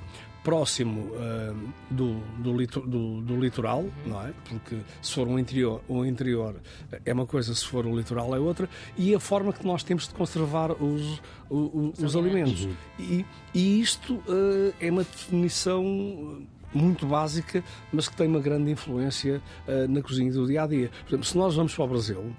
próximo 0.44 1.10
eh, 1.16 1.52
do, 1.90 2.14
do, 2.38 2.56
do- 2.86 3.20
do 3.20 3.36
litoral, 3.40 3.84
não 4.06 4.22
é? 4.26 4.32
Porque 4.48 4.76
se 5.02 5.12
for 5.14 5.26
um 5.28 5.38
interior, 5.38 5.82
um 5.88 6.04
interior 6.04 6.56
é 7.04 7.12
uma 7.12 7.26
coisa, 7.26 7.54
se 7.54 7.66
for 7.66 7.84
o 7.84 7.94
litoral 7.96 8.34
é 8.34 8.38
outra, 8.38 8.68
e 8.96 9.14
a 9.14 9.20
forma 9.20 9.52
que 9.52 9.66
nós 9.66 9.82
temos 9.82 10.08
de 10.08 10.14
conservar 10.14 10.70
os, 10.72 11.20
o- 11.50 11.56
o- 11.56 11.92
os, 12.02 12.16
alimentos. 12.16 12.68
E, 12.98 13.26
e 13.52 13.80
isto 13.80 14.22
eh, 14.28 14.86
é 14.86 14.90
uma 14.90 15.02
definição 15.04 16.42
muito 16.72 17.06
básica, 17.06 17.62
mas 17.92 18.08
que 18.08 18.16
tem 18.16 18.28
uma 18.28 18.40
grande 18.40 18.70
influência 18.70 19.42
eh, 19.66 19.86
na 19.88 20.00
cozinha 20.02 20.32
do 20.32 20.46
dia 20.46 20.62
a 20.62 20.66
dia. 20.66 20.90
Por 21.04 21.08
exemplo, 21.10 21.24
se 21.26 21.36
nós 21.36 21.54
vamos 21.56 21.74
para 21.74 21.84
o 21.84 21.88
Brasil 21.88 22.32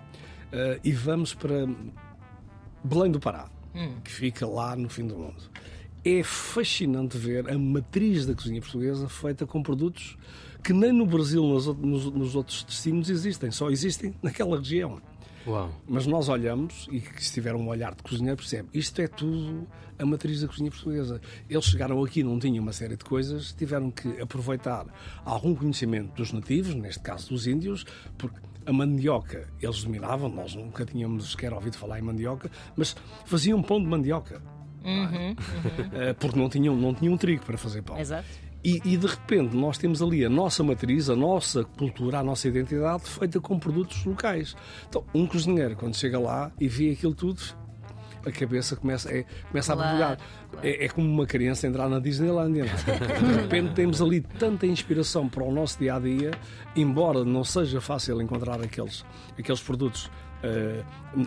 eh, 0.51 0.79
e 0.83 0.91
vamos 0.91 1.33
para 1.35 1.67
Belém 2.83 3.11
do 3.11 3.19
Pará, 3.19 3.49
que 4.03 4.11
fica 4.11 4.47
lá 4.47 4.75
no 4.75 4.89
fim 4.89 5.05
do 5.07 5.15
mundo. 5.17 5.49
É 6.03 6.23
fascinante 6.23 7.17
ver 7.17 7.49
a 7.49 7.57
matriz 7.57 8.25
da 8.25 8.33
cozinha 8.33 8.61
portuguesa 8.61 9.07
feita 9.09 9.45
com 9.45 9.61
produtos 9.61 10.17
que 10.63 10.73
nem 10.73 10.91
no 10.91 11.05
Brasil, 11.05 11.43
nos, 11.43 11.67
nos- 11.67 12.11
nos 12.11 12.35
outros 12.35 12.63
destinos 12.63 13.09
existem, 13.09 13.51
só 13.51 13.69
existem 13.69 14.13
naquela 14.21 14.57
região. 14.57 15.01
Uau. 15.47 15.71
Mas 15.87 16.05
nós 16.05 16.27
olhamos, 16.27 16.87
e 16.91 16.99
que 16.99 17.23
se 17.23 17.33
tiver 17.33 17.55
um 17.55 17.67
olhar 17.69 17.95
de 17.95 18.03
cozinheiro, 18.03 18.35
percebe, 18.35 18.67
isto 18.73 19.01
é 19.01 19.07
tudo 19.07 19.65
a 19.97 20.05
matriz 20.05 20.41
da 20.41 20.47
cozinha 20.47 20.69
portuguesa. 20.69 21.21
Eles 21.49 21.63
chegaram 21.65 22.03
aqui, 22.03 22.23
não 22.23 22.37
tinham 22.39 22.61
uma 22.61 22.73
série 22.73 22.97
de 22.97 23.05
coisas, 23.05 23.53
tiveram 23.53 23.89
que 23.89 24.21
aproveitar 24.21 24.85
algum 25.23 25.55
conhecimento 25.55 26.13
dos 26.13 26.33
nativos, 26.33 26.75
neste 26.75 27.01
caso 27.01 27.29
dos 27.29 27.47
índios, 27.47 27.85
porque 28.17 28.37
a 28.65 28.73
mandioca 28.73 29.47
eles 29.61 29.83
dominavam, 29.83 30.29
nós 30.29 30.55
nunca 30.55 30.85
tínhamos 30.85 31.31
sequer 31.31 31.53
ouvido 31.53 31.77
falar 31.77 31.99
em 31.99 32.01
mandioca, 32.01 32.49
mas 32.75 32.95
faziam 33.25 33.61
pão 33.61 33.79
de 33.81 33.87
mandioca. 33.87 34.41
Eh, 35.93 36.13
Porque 36.13 36.39
não 36.39 36.49
tinham, 36.49 36.75
não 36.75 36.93
tinham 36.93 37.17
trigo 37.17 37.45
para 37.45 37.57
fazer 37.57 37.81
pão. 37.81 37.97
Exato. 37.97 38.27
E, 38.63 38.81
e 38.83 38.97
de 38.97 39.07
repente 39.07 39.55
nós 39.55 39.77
temos 39.77 40.01
ali 40.01 40.25
a 40.25 40.29
nossa 40.29 40.63
matriz, 40.63 41.09
a 41.09 41.15
nossa 41.15 41.63
cultura, 41.63 42.19
a 42.19 42.23
nossa 42.23 42.47
identidade 42.47 43.03
feita 43.03 43.39
com 43.39 43.57
produtos 43.57 44.03
locais. 44.03 44.55
Então, 44.87 45.03
um 45.13 45.25
cozinheiro, 45.25 45.75
quando 45.75 45.95
chega 45.95 46.19
lá 46.19 46.51
e 46.59 46.67
vê 46.67 46.91
aquilo 46.91 47.15
tudo, 47.15 47.41
a 48.25 48.31
cabeça 48.31 48.75
começa, 48.75 49.09
é, 49.11 49.25
começa 49.49 49.73
Claro, 49.73 49.89
a 49.89 49.91
brilhar. 49.93 50.17
claro. 50.51 50.67
É, 50.67 50.85
é 50.85 50.89
como 50.89 51.07
uma 51.07 51.25
criança 51.25 51.67
entrar 51.67 51.87
na 51.89 51.99
Disneylandia. 51.99 52.65
é? 52.65 53.19
De 53.19 53.33
repente 53.41 53.73
temos 53.73 54.01
ali 54.01 54.21
tanta 54.21 54.65
inspiração 54.65 55.27
para 55.29 55.43
o 55.43 55.51
nosso 55.51 55.79
dia 55.79 55.95
a 55.95 55.99
dia, 55.99 56.31
embora 56.75 57.23
não 57.23 57.43
seja 57.43 57.79
fácil 57.81 58.21
encontrar 58.21 58.61
aqueles, 58.61 59.05
aqueles 59.37 59.61
produtos. 59.61 60.09
eh, 60.41 60.83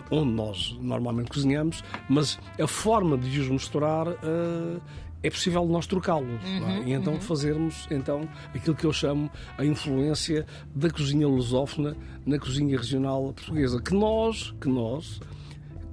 onde 0.09 0.31
nós 0.31 0.75
normalmente 0.81 1.29
cozinhamos, 1.29 1.83
mas 2.09 2.39
a 2.59 2.65
forma 2.65 3.15
de 3.15 3.39
os 3.39 3.47
misturar 3.47 4.07
eh, 4.07 4.79
é 5.21 5.29
possível 5.29 5.63
nós 5.67 5.85
trocá-los 5.85 6.41
não 6.59 6.67
é? 6.69 6.79
e 6.83 6.93
então 6.93 7.21
fazermos 7.21 7.87
então 7.91 8.27
aquilo 8.55 8.75
que 8.75 8.85
eu 8.85 8.91
chamo 8.91 9.29
a 9.55 9.63
influência 9.63 10.45
da 10.75 10.89
cozinha 10.89 11.27
lusófona 11.27 11.95
na 12.25 12.39
cozinha 12.39 12.75
regional 12.75 13.31
portuguesa 13.33 13.79
que 13.79 13.93
nós 13.93 14.51
que 14.59 14.67
nós 14.67 15.21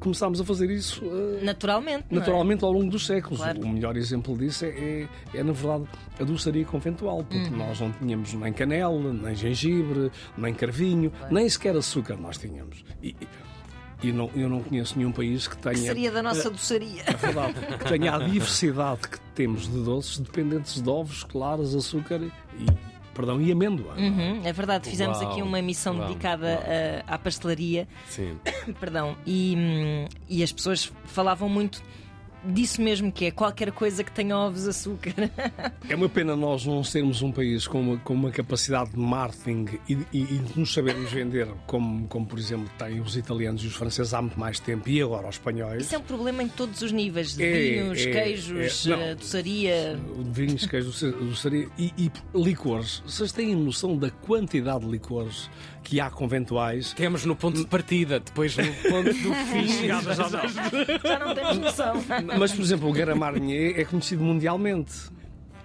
começámos 0.00 0.40
a 0.40 0.44
fazer 0.44 0.70
isso 0.70 1.00
eh, 1.04 1.44
Naturalmente. 1.44 2.06
é? 2.10 2.14
naturalmente 2.14 2.64
ao 2.64 2.72
longo 2.72 2.90
dos 2.90 3.06
séculos. 3.06 3.38
Claro. 3.38 3.60
O 3.62 3.68
melhor 3.68 3.96
exemplo 3.96 4.36
disso 4.36 4.64
é, 4.64 4.68
é, 4.68 5.08
é, 5.34 5.44
na 5.44 5.52
verdade, 5.52 5.84
a 6.18 6.24
doçaria 6.24 6.64
conventual, 6.64 7.18
porque 7.22 7.50
Uhum. 7.50 7.56
nós 7.58 7.78
não 7.80 7.92
tínhamos 7.92 8.32
nem 8.34 8.52
canela, 8.52 9.12
nem 9.12 9.34
gengibre, 9.34 10.10
nem 10.36 10.52
carvinho, 10.54 11.12
nem 11.30 11.48
sequer 11.48 11.76
açúcar 11.76 12.16
nós 12.16 12.36
tínhamos. 12.38 12.84
E, 13.02 13.14
e 14.02 14.12
não, 14.12 14.30
eu 14.34 14.48
não 14.48 14.62
conheço 14.62 14.96
nenhum 14.96 15.12
país 15.12 15.46
que 15.46 15.56
tenha. 15.58 15.74
Que 15.74 15.80
seria 15.82 16.10
da 16.10 16.22
nossa 16.22 16.48
eh, 16.48 16.50
doçaria. 16.50 17.02
é 17.06 17.12
verdade, 17.12 17.54
que 17.78 17.84
tenha 17.84 18.14
a 18.16 18.18
diversidade 18.18 19.00
que 19.08 19.20
temos 19.34 19.68
de 19.70 19.78
doces 19.84 20.18
dependentes 20.18 20.80
de 20.80 20.88
ovos, 20.88 21.22
claras, 21.24 21.74
açúcar 21.74 22.18
e, 22.58 22.66
perdão, 23.20 23.40
e 23.40 23.52
amêndoa. 23.52 23.94
Uhum, 23.96 24.40
é 24.44 24.52
verdade, 24.52 24.88
fizemos 24.88 25.18
Uau, 25.20 25.30
aqui 25.32 25.42
uma 25.42 25.58
emissão 25.58 25.96
uau, 25.98 26.08
dedicada 26.08 26.46
uau. 26.46 26.58
a- 27.08 27.14
à 27.14 27.18
pastelaria 27.18 27.86
Sim. 28.08 28.36
Perdão, 28.80 29.16
e, 29.26 30.06
e 30.28 30.42
as 30.42 30.52
pessoas 30.52 30.92
falavam 31.06 31.48
muito 31.48 31.82
disso 32.44 32.80
mesmo, 32.80 33.10
que 33.12 33.26
é 33.26 33.30
qualquer 33.30 33.70
coisa 33.72 34.02
que 34.04 34.10
tenha 34.12 34.36
ovos, 34.36 34.66
açúcar. 34.66 35.12
É 35.88 35.96
uma 35.96 36.08
pena 36.08 36.36
nós 36.36 36.64
não 36.64 36.84
sermos 36.84 37.20
um 37.20 37.32
país 37.32 37.66
com 37.66 37.80
uma, 37.80 37.96
com 37.98 38.14
uma 38.14 38.30
capacidade 38.30 38.90
de 38.92 38.98
marketing 38.98 39.66
e, 39.88 39.94
e- 40.12 40.22
e 40.22 40.38
de 40.38 40.58
nos 40.58 40.72
sabermos 40.72 41.10
vender, 41.10 41.48
como, 41.66 42.06
como 42.06 42.24
por 42.26 42.38
exemplo 42.38 42.70
têm 42.78 43.00
os 43.00 43.16
italianos 43.16 43.64
e 43.64 43.66
os 43.66 43.74
franceses 43.74 44.14
há 44.14 44.22
muito 44.22 44.38
mais 44.38 44.60
tempo 44.60 44.88
e 44.88 45.02
agora 45.02 45.26
os 45.28 45.34
espanhóis. 45.34 45.82
Isso 45.86 45.94
é 45.96 45.98
um 45.98 46.02
problema 46.02 46.42
em 46.44 46.48
todos 46.48 46.80
os 46.82 46.92
níveis: 46.92 47.34
de 47.34 47.42
É, 47.42 47.52
vinhos, 47.82 48.00
é, 48.06 48.10
queijos, 48.12 48.86
é, 48.86 48.90
não. 48.90 49.00
eh, 49.02 49.14
doçaria. 49.16 50.00
Vinhos, 50.32 50.66
queijos, 50.66 51.00
doçaria 51.02 51.68
e, 51.76 51.92
e 51.98 52.10
licores. 52.34 53.02
Vocês 53.04 53.32
têm 53.32 53.54
noção 53.56 53.96
da 53.96 54.10
quantidade 54.10 54.84
de 54.84 54.90
licores 54.92 55.50
que 55.82 55.98
há 55.98 56.08
conventuais? 56.08 56.92
Temos 56.92 57.24
no 57.24 57.34
ponto 57.34 57.58
de 57.58 57.66
partida, 57.66 58.20
depois 58.20 58.56
no 58.56 58.72
ponto 58.88 59.12
do 59.12 59.34
fim. 59.34 59.66
já 59.88 60.00
não. 60.02 60.14
Já 61.08 61.18
não 61.18 61.34
temos 61.34 61.58
noção. 61.58 61.94
Mas, 62.38 62.52
por 62.52 62.62
exemplo, 62.62 62.88
o 62.88 62.92
Gara 62.92 63.14
Marnier 63.14 63.78
é 63.78 63.84
conhecido 63.84 64.22
mundialmente. 64.22 64.92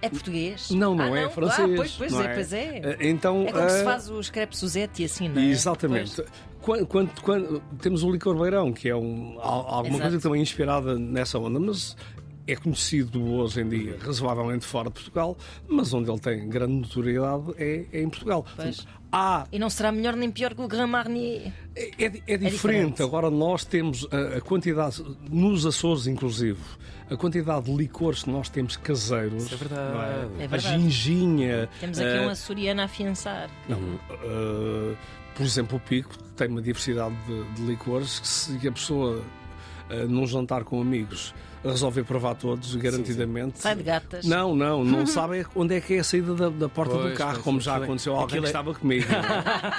É 0.02 0.08
português? 0.10 0.70
Não, 0.70 0.94
não 0.94 1.14
Ah, 1.14 1.18
é 1.20 1.28
francês. 1.30 1.70
Ah, 1.70 1.72
pois, 1.76 1.92
pois 1.92 2.12
não 2.12 2.20
é, 2.22 2.34
pois 2.34 2.52
é. 2.52 2.80
Eh, 3.00 3.08
Então, 3.08 3.46
É 3.48 3.52
como 3.52 3.70
se 3.70 3.80
eh, 3.80 3.84
faz 3.84 4.10
os 4.10 4.28
crepes 4.30 4.58
Suzette 4.58 5.02
e 5.02 5.04
assim, 5.06 5.28
não 5.28 5.40
é? 5.40 5.46
Exatamente. 5.46 6.22
Quando, 6.60 6.86
quando- 6.86 7.20
quando- 7.22 7.62
temos 7.80 8.02
o 8.02 8.10
licor 8.10 8.38
beirão, 8.38 8.72
que 8.72 8.88
é 8.88 8.94
um, 8.94 9.38
al- 9.40 9.66
alguma 9.66 9.86
Exato. 9.96 10.02
coisa 10.02 10.20
também 10.20 10.40
é 10.40 10.42
inspirada 10.42 10.98
nessa 10.98 11.38
onda, 11.38 11.58
mas 11.58 11.96
é 12.46 12.54
conhecido 12.56 13.24
hoje 13.24 13.60
em 13.62 13.68
dia 13.68 13.96
razoavelmente 14.00 14.66
fora 14.66 14.88
de 14.88 14.94
Portugal, 14.94 15.36
mas 15.68 15.92
onde 15.94 16.10
ele 16.10 16.20
tem 16.20 16.46
grande 16.48 16.74
notoriedade 16.74 17.54
é, 17.56 17.86
é 17.92 18.02
em 18.02 18.08
Portugal. 18.08 18.44
Pois. 18.54 18.86
Há 19.18 19.46
E 19.50 19.58
não 19.58 19.70
será 19.70 19.90
melhor 19.90 20.14
nem 20.14 20.30
pior 20.30 20.54
que 20.54 20.60
o 20.60 20.68
Grand 20.68 20.88
Marnier. 20.88 21.52
é, 21.74 21.90
é 22.04 22.08
di- 22.08 22.22
é 22.26 22.36
diferente. 22.36 22.50
diferente. 22.50 23.02
Agora 23.02 23.30
nós 23.30 23.64
temos 23.64 24.06
a, 24.12 24.36
a 24.36 24.40
quantidade, 24.42 25.02
nos 25.30 25.64
Açores 25.64 26.06
inclusive, 26.06 26.60
a 27.10 27.16
quantidade 27.16 27.64
de 27.64 27.72
licores 27.74 28.24
que 28.24 28.30
nós 28.30 28.48
temos 28.50 28.76
caseiros. 28.76 29.44
Isso 29.44 29.54
é 29.54 29.56
verdade. 29.56 29.92
não 29.94 30.02
É 30.02 30.44
A 30.44 30.48
verdade. 30.48 30.68
ginginha. 30.82 31.68
Temos 31.80 31.98
aqui 31.98 32.08
eh, 32.08 32.26
um 32.26 32.28
açoriano 32.28 32.80
a 32.82 32.84
afiançar. 32.84 33.48
não, 33.68 33.78
eh, 34.10 34.94
por 35.34 35.44
exemplo, 35.44 35.76
o 35.78 35.80
Pico 35.80 36.16
tem 36.36 36.48
uma 36.48 36.60
diversidade 36.60 37.14
de, 37.26 37.42
de 37.54 37.62
licores 37.62 38.18
que 38.20 38.28
se 38.28 38.68
a 38.68 38.72
pessoa 38.72 39.22
eh, 39.88 40.04
num 40.04 40.26
jantar 40.26 40.62
com 40.64 40.80
amigos 40.80 41.34
resolver 41.70 42.04
provar 42.04 42.34
todos, 42.34 42.74
garantidamente. 42.76 43.60
Sai 43.60 43.74
de 43.76 43.82
gatas. 43.82 44.24
Não, 44.26 44.54
não, 44.54 44.84
não 44.84 45.04
sabe 45.06 45.46
onde 45.54 45.76
é 45.76 45.80
que 45.80 45.94
é 45.94 45.98
a 46.00 46.04
saída 46.04 46.34
da, 46.34 46.48
da 46.48 46.68
porta 46.68 46.94
Pois, 46.94 47.10
do 47.12 47.16
carro, 47.16 47.32
pois, 47.34 47.44
como 47.44 47.60
já 47.60 47.78
é- 47.78 47.84
aconteceu 47.84 48.14
a 48.14 48.20
alguém 48.20 48.38
aquilo 48.38 48.42
que 48.42 48.46
é- 48.46 48.50
estava 48.50 48.74
comigo. 48.78 49.06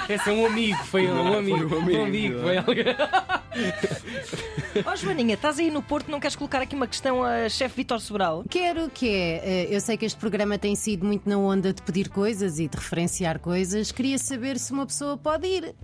Esse 0.08 0.30
é 0.30 0.32
um 0.32 0.46
amigo, 0.46 0.78
foi 0.84 1.06
um 1.10 1.24
Foi 1.24 1.36
amigo. 1.38 1.56
um 1.56 1.78
amigo, 1.78 1.98
Um 2.00 2.04
amigo, 2.04 2.34
não 2.36 2.42
foi 2.42 2.54
é? 2.54 2.58
alguém. 2.58 2.84
Ó 4.84 4.94
Joaninha, 4.96 5.34
estás 5.34 5.58
aí 5.58 5.70
no 5.70 5.82
Porto, 5.82 6.10
não 6.10 6.20
queres 6.20 6.36
colocar 6.36 6.60
aqui 6.62 6.74
uma 6.76 6.86
questão 6.86 7.22
a 7.24 7.48
chefe 7.48 7.76
Vítor 7.78 8.00
Sobral? 8.00 8.44
Quero 8.48 8.88
que 8.90 9.08
é, 9.08 9.42
eh, 9.44 9.68
eu 9.70 9.80
sei 9.80 9.96
que 9.96 10.04
este 10.06 10.18
programa 10.18 10.56
tem 10.58 10.74
sido 10.76 11.04
muito 11.04 11.28
na 11.28 11.36
onda 11.36 11.72
de 11.72 11.82
pedir 11.82 12.08
coisas 12.08 12.58
e 12.58 12.68
de 12.68 12.76
referenciar 12.76 13.38
coisas. 13.40 13.90
Queria 13.90 14.18
saber 14.18 14.58
se 14.58 14.72
uma 14.72 14.86
pessoa 14.86 15.16
pode 15.16 15.46
ir. 15.46 15.74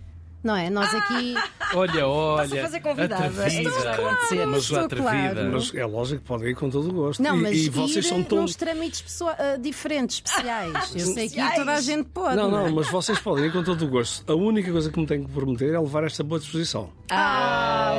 Não 0.44 0.54
é? 0.54 0.68
Nós 0.68 0.94
aqui. 0.94 1.34
Olha, 1.74 2.06
olha. 2.06 2.62
Fazer 2.62 2.80
convidada. 2.80 3.24
É 3.24 3.28
isso 3.48 3.56
que 3.56 3.62
vai 3.64 3.78
Atrevida. 3.78 3.90
acontecer. 4.10 4.46
Mas 4.46 4.62
Estou 4.62 4.78
atrevida. 4.80 5.10
claro. 5.34 5.52
Mas 5.52 5.74
é 5.74 5.86
lógico 5.86 6.20
que 6.20 6.26
pode 6.28 6.44
ir 6.50 6.54
com 6.54 6.68
todo 6.68 6.90
o 6.90 6.92
gosto. 6.92 7.22
Não, 7.22 7.36
e, 7.38 7.40
mas 7.42 7.56
e 7.56 7.68
vocês 7.70 8.04
ir 8.04 8.08
são 8.10 8.22
tão. 8.22 8.42
nos 8.42 8.54
trâmites 8.54 9.00
pessoa- 9.00 9.34
ah, 9.38 9.56
diferentes, 9.56 10.16
especiais. 10.24 10.94
Eu 10.94 11.06
sei 11.14 11.30
que 11.30 11.54
toda 11.56 11.72
a 11.72 11.80
gente 11.80 12.04
pode. 12.10 12.36
Não, 12.36 12.48
é? 12.48 12.50
não, 12.68 12.74
mas 12.74 12.88
vocês 12.88 13.18
podem 13.18 13.46
ir 13.46 13.52
com 13.52 13.62
todo 13.64 13.82
o 13.86 13.88
gosto. 13.88 14.30
A 14.30 14.36
única 14.36 14.70
coisa 14.70 14.90
que 14.90 15.00
me 15.00 15.06
tenho 15.06 15.24
que 15.24 15.32
prometer 15.32 15.72
é 15.72 15.80
levar 15.80 16.04
esta 16.04 16.22
boa 16.22 16.38
disposição. 16.38 16.90
Ah, 17.10 17.94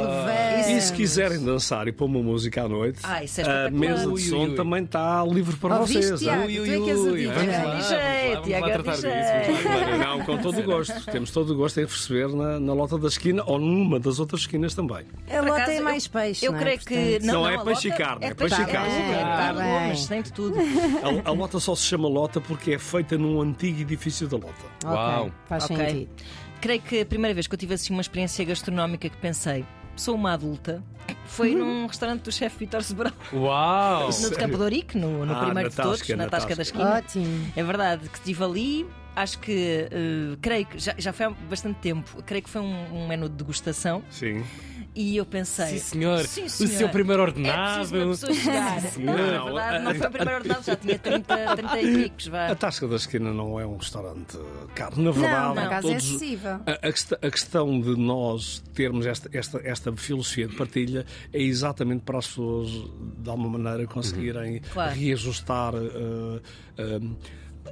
E 0.78 0.82
se 0.82 0.94
quiserem 0.94 1.44
dançar 1.44 1.88
e 1.88 1.92
pôr 1.92 2.06
uma 2.06 2.22
música 2.22 2.64
à 2.64 2.68
noite, 2.70 3.00
Ah, 3.04 3.24
isso 3.24 3.42
é 3.42 3.68
a 3.68 3.72
mesa 3.72 4.08
Ui, 4.10 4.16
de 4.20 4.24
ui, 4.26 4.30
som 4.30 4.46
ui. 4.50 4.56
também 4.56 4.84
está 4.84 5.24
livre 5.26 5.56
para 5.58 5.80
Ouviste, 5.80 6.04
vocês. 6.06 6.20
Tiago? 6.22 6.44
é 6.44 6.48
que 6.48 6.60
és 6.90 7.00
o 7.00 7.12
DJ. 7.16 7.28
Vamos 7.28 7.48
lá, 7.48 7.58
DJ, 7.58 7.66
vamos 7.66 7.90
lá, 7.90 8.00
vamos 8.06 8.36
lá 8.36 8.42
Tiago, 8.42 8.66
tratar 8.66 8.96
DJ. 8.96 9.12
disso. 9.12 9.64
vamos 9.64 9.90
lá. 9.90 9.98
Não, 9.98 10.26
com 10.26 10.38
todo 10.38 10.60
o 10.60 10.64
gosto. 10.64 11.06
Temos 11.12 11.32
todo 11.32 11.50
o 11.52 11.56
gosto 11.56 11.80
em 11.80 11.86
receber 11.86 12.28
na, 12.30 12.60
na 12.60 12.74
lota 12.74 12.98
da 12.98 13.08
esquina 13.08 13.44
ou 13.46 13.58
numa 13.60 14.00
das 14.00 14.20
outras 14.20 14.42
esquinas 14.42 14.74
também. 14.74 15.06
A 15.30 15.38
Por 15.40 15.48
lota 15.48 15.62
acaso, 15.62 15.72
é 15.72 15.82
mais 15.82 16.06
eu- 16.06 16.12
peixe. 16.12 16.46
Eu 16.46 16.52
não 16.52 16.60
é? 16.60 16.62
creio 16.62 16.80
que. 16.80 17.20
Não, 17.26 17.34
Não, 17.36 17.42
não, 17.44 17.50
é 17.50 17.64
peixe 17.64 17.88
e 17.88 17.92
carne, 17.92 18.26
é 18.26 18.34
peixe 18.34 18.56
peixe 18.56 18.70
e 18.70 18.74
carne. 18.74 18.90
carne. 18.92 19.14
Carne, 19.26 19.60
bem. 19.62 19.72
gomas, 19.72 20.08
tem 20.08 20.22
de 20.22 20.34
tudo. 20.34 20.56
A, 21.26 21.32
lota 21.32 21.60
só 21.60 21.76
se 21.76 21.84
chama 21.84 22.08
lota 22.08 22.40
porque 22.42 22.72
é 22.74 22.80
feita 22.80 23.18
num 23.18 23.42
antigo 23.42 23.82
edifício 23.82 24.28
da 24.28 24.38
lota. 24.38 24.54
ok, 24.84 24.90
Uau. 24.96 25.32
Faz 25.48 25.64
sentido. 25.66 26.08
Creio 26.62 26.82
que 26.82 27.02
a 27.02 27.06
primeira 27.06 27.34
vez 27.34 27.46
que 27.48 27.54
eu 27.54 27.58
tive 27.60 27.74
assim 27.76 27.94
uma 27.94 28.02
experiência 28.02 28.44
gastronómica 28.44 29.08
que 29.10 29.18
pensei, 29.18 29.64
sou 29.96 30.16
uma 30.16 30.34
adulta, 30.34 30.84
foi 31.26 31.54
num 31.56 31.86
restaurante 31.88 32.24
do 32.24 32.32
chefe 32.32 32.60
Vitor 32.60 32.84
Sobral, 32.84 33.14
Uau! 33.34 34.10
no 34.10 34.30
de 34.30 34.36
Campo 34.36 34.58
de 34.58 34.64
Ourique, 34.64 34.98
no, 34.98 35.26
no 35.26 35.34
Ah, 35.34 35.46
primeiro 35.46 35.70
na 35.70 35.70
de 35.70 35.76
todos, 35.76 36.00
Tasca, 36.00 36.16
na 36.16 36.24
na 36.26 36.30
Tasca 36.30 36.50
da 36.50 36.56
Tasca. 36.58 36.78
Esquina. 36.78 36.98
Ótimo. 36.98 37.52
É 37.56 37.64
verdade 37.64 38.10
que 38.10 38.18
estive 38.18 38.44
ali, 38.44 38.86
acho 39.16 39.40
que, 39.40 39.88
eh, 39.92 40.38
creio 40.42 40.66
que 40.66 40.80
já, 40.80 40.94
já 40.98 41.14
foi 41.14 41.26
há 41.28 41.30
bastante 41.30 41.80
tempo, 41.80 42.22
creio 42.26 42.44
que 42.44 42.50
foi 42.50 42.62
um, 42.62 42.86
um 43.04 43.08
menu 43.08 43.30
de 43.30 43.36
degustação 43.36 44.04
Sim. 44.10 44.44
E 44.96 45.18
eu 45.18 45.26
pensei. 45.26 45.68
Sim, 45.68 45.80
senhor. 45.80 46.20
Sim, 46.26 46.46
O 46.46 46.50
senhor. 46.50 46.70
seu 46.72 46.90
primeiro 46.90 47.22
É 47.22 47.26
ordenado. 47.26 47.76
preciso 47.90 47.96
uma 48.04 48.12
pessoa 48.12 48.34
chegar. 48.34 48.82
Não, 48.98 49.14
na 49.14 49.14
Não, 49.38 49.46
verdade, 49.46 49.84
não 49.84 49.96
foi 49.96 50.08
o 50.08 50.12
primeiro 50.12 50.36
ordenado, 50.38 50.64
já 50.66 50.76
tinha 50.78 50.98
30, 51.00 51.56
30 51.56 51.82
e 51.82 52.04
picos, 52.04 52.28
vá. 52.28 52.48
A 52.48 52.56
Tasca 52.56 52.88
da 52.88 52.96
Esquina 52.96 53.34
não 53.34 53.60
é 53.60 53.66
um 53.66 53.78
restaurante 53.78 54.38
caro. 54.74 55.02
Na 55.02 55.12
verdade, 55.12 55.56
Não, 55.56 55.64
acaso 55.66 55.88
é 55.88 55.92
todos- 55.92 56.10
acessível. 56.10 56.52
A, 56.66 56.72
a 56.72 56.92
quest- 56.92 57.14
a 57.14 57.30
questão 57.32 57.80
de 57.82 57.96
nós 57.98 58.64
termos 58.74 59.06
esta, 59.06 59.30
esta, 59.32 59.62
esta 59.64 59.92
filosofia 59.96 60.48
de 60.48 60.56
partilha 60.56 61.06
é 61.34 61.42
exatamente 61.42 62.02
para 62.04 62.18
as 62.20 62.28
pessoas, 62.28 62.70
de 62.70 63.30
alguma 63.30 63.58
maneira, 63.58 63.86
conseguirem 63.88 64.62
Claro. 64.72 64.94
reajustar 64.96 65.74
eh, 65.76 66.42
eh, 66.78 67.00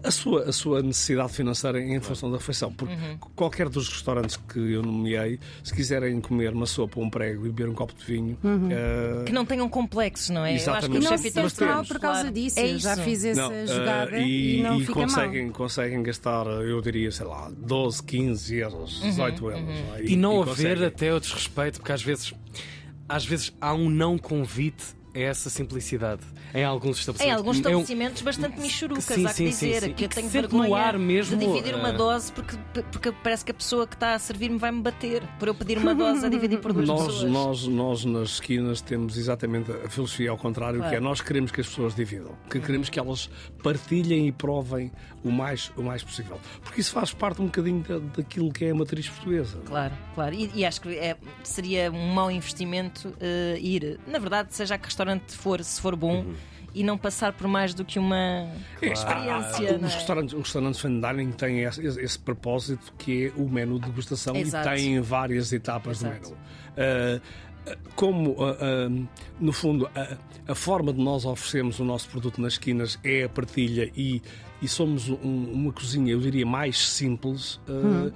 a, 0.04 0.12
sua, 0.12 0.44
a 0.44 0.52
sua 0.52 0.82
necessidade 0.82 1.34
financeira 1.34 1.80
em 1.82 2.00
função 2.00 2.32
da 2.32 2.38
refeição. 2.38 2.72
Porque 2.74 2.96
qualquer 3.36 3.70
dos 3.70 3.90
restaurantes 3.90 4.38
que 4.38 4.60
eu 4.60 4.82
nomeei, 4.82 5.40
se 5.64 5.74
quiserem 5.74 6.20
comer 6.22 6.54
uma 6.54 6.66
sopa, 6.66 7.00
um 7.00 7.10
prego 7.10 7.46
e 7.46 7.50
beber 7.50 7.70
um 7.70 7.74
copo 7.74 7.94
de 7.94 8.06
vinho, 8.06 8.38
eh, 8.72 9.24
Que 9.26 9.32
não 9.32 9.46
tenham 9.46 9.70
complexos, 9.70 10.30
não 10.30 10.46
é? 10.46 10.52
Eu 10.52 10.56
acho 10.56 10.64
que 10.90 10.98
Exatamente. 10.98 11.36
Não 11.36 11.50
se 11.50 11.64
mal 11.66 11.86
por 11.86 12.00
causa 12.00 12.20
claro, 12.22 12.34
disso. 12.34 12.60
É 12.60 12.72
Eu 12.72 12.80
já 12.80 12.96
fiz 12.98 13.24
essa 13.26 13.50
Não, 13.50 13.68
jogada 13.68 14.18
eh, 14.18 14.28
e, 14.28 14.60
e, 14.60 14.64
não 14.64 14.78
e 14.78 14.82
fica 14.82 14.94
conseguem, 14.94 15.46
mal. 15.46 15.54
conseguem 15.54 16.04
gastar, 16.04 16.46
eu 16.48 16.82
diria, 16.82 17.12
sei 17.12 17.26
lá, 17.26 17.52
12, 17.56 18.04
15 18.04 18.56
euros, 18.56 19.02
18 19.02 19.46
euros. 19.50 19.62
não 19.62 19.96
é? 19.96 20.04
E 20.04 20.16
não 20.16 20.42
haver 20.42 20.50
conseguem. 20.56 20.86
até 20.86 21.14
o 21.14 21.20
desrespeito, 21.20 21.80
porque 21.80 21.92
às 21.92 22.02
vezes, 22.02 22.34
às 23.08 23.26
vezes 23.26 23.54
há 23.60 23.74
um 23.74 23.90
não 23.90 24.18
convite 24.18 24.96
essa 25.14 25.50
simplicidade 25.50 26.22
em 26.54 26.64
alguns 26.64 26.98
Em 26.98 27.00
estabelecimentos. 27.02 27.38
alguns 27.38 27.56
É 27.56 27.60
um- 27.60 27.62
estabelecimentos 27.62 28.22
bastante 28.22 28.60
michurucas, 28.60 29.04
Sim, 29.06 29.26
há 29.26 29.30
que 29.30 29.36
sim, 29.36 29.46
dizer, 29.46 29.82
sim. 29.84 29.94
que 29.94 30.06
eu 30.06 30.10
que 30.10 30.16
tenho 30.16 30.30
sente 30.30 30.44
no 30.54 30.62
vergonha 30.62 30.82
ar 30.82 30.98
mesmo, 30.98 31.38
de 31.38 31.46
dividir 31.46 31.76
uma 31.76 31.90
eh, 31.90 31.94
dose 31.94 32.32
porque, 32.32 32.56
porque 32.92 33.12
parece 33.24 33.46
que 33.46 33.52
a 33.52 33.54
pessoa 33.54 33.86
que 33.88 33.96
está 33.96 34.14
a 34.16 34.20
servir-me 34.20 34.58
vai-me 34.58 34.82
bater 34.82 35.22
por 35.40 35.48
eu 35.48 35.56
pedir 35.56 35.78
uma 35.78 35.94
dose 35.94 36.26
a 36.26 36.30
dividir 36.30 36.60
por 36.60 36.74
duas 36.74 36.88
Nós, 36.88 37.06
pessoas. 37.06 37.32
nós, 37.32 37.66
nós 37.68 38.06
nas 38.06 38.30
esquinas 38.32 38.82
temos 38.82 39.18
exatamente 39.18 39.72
a 39.72 39.90
filosofia 39.90 40.32
ao 40.32 40.38
contrário, 40.38 40.78
Claro. 40.80 40.92
que 40.92 40.98
é 40.98 41.00
nós 41.00 41.22
queremos 41.22 41.52
que 41.52 41.62
as 41.62 41.68
pessoas 41.68 41.96
dividam, 41.96 42.36
que 42.50 42.60
queremos 42.60 42.90
que 42.90 43.00
elas 43.00 43.30
partilhem 43.62 44.28
e 44.28 44.32
provem 44.32 44.92
o 45.24 45.32
mais, 45.32 45.72
o 45.78 45.82
mais 45.84 46.04
possível. 46.04 46.40
Porque 46.64 46.82
isso 46.82 46.92
faz 46.92 47.14
parte 47.14 47.42
um 47.42 47.46
bocadinho 47.46 47.82
da, 47.84 48.00
daquilo 48.00 48.52
que 48.52 48.66
é 48.66 48.72
a 48.72 48.76
matriz 48.76 49.08
portuguesa. 49.08 49.58
Claro, 49.66 49.94
claro. 50.16 50.34
E, 50.36 50.52
e 50.56 50.66
acho 50.66 50.82
que 50.82 50.90
é- 50.98 51.16
seria 51.44 51.92
um 51.92 52.08
mau 52.14 52.30
investimento 52.30 53.14
eh, 53.22 53.58
ir, 53.62 54.00
na 54.08 54.20
verdade, 54.20 54.54
seja 54.54 54.76
a 54.76 54.78
que 54.78 54.88
restaurante 55.04 55.32
for, 55.36 55.64
se 55.64 55.82
for 55.82 55.96
bom, 55.96 56.22
Uhum. 56.22 56.34
e 56.74 56.84
não 56.84 56.98
passar 56.98 57.34
por 57.34 57.48
mais 57.48 57.74
do 57.74 57.84
que 57.86 58.00
uma 58.00 58.48
experiência. 58.82 59.78
não 59.78 59.88
Os 59.88 59.94
é? 59.94 59.98
restaurantes, 59.98 60.34
os 60.34 60.40
restaurantes 60.42 60.80
fine 60.82 61.02
dining 61.02 61.32
têm 61.32 61.60
esse, 61.64 61.86
esse- 61.86 62.20
propósito 62.20 62.94
que 62.98 63.28
é 63.28 63.32
o 63.42 63.48
menu 63.50 63.80
de 63.80 63.86
degustação 63.88 64.36
Exato. 64.36 64.70
e 64.70 64.76
têm 64.76 65.02
várias 65.02 65.52
etapas 65.54 66.04
Exato. 66.04 66.30
do 66.30 66.30
menu. 66.32 66.38
Ah, 66.78 67.22
ah, 67.68 67.78
como, 67.96 68.36
ah, 68.44 68.58
ah, 68.60 69.08
no 69.40 69.54
fundo, 69.54 69.90
a, 70.48 70.56
forma 70.56 70.92
de 70.94 71.02
nós 71.02 71.26
oferecermos 71.26 71.80
o 71.80 71.84
nosso 71.86 72.10
produto 72.10 72.42
nas 72.42 72.54
esquinas 72.54 73.00
é 73.04 73.24
a 73.24 73.30
partilha 73.30 73.92
e, 73.96 74.22
e 74.62 74.68
somos 74.68 75.10
um- 75.10 75.52
uma 75.52 75.72
cozinha, 75.72 76.12
eu 76.12 76.20
diria, 76.20 76.46
mais 76.46 76.78
simples. 76.90 77.60
ah, 77.68 78.12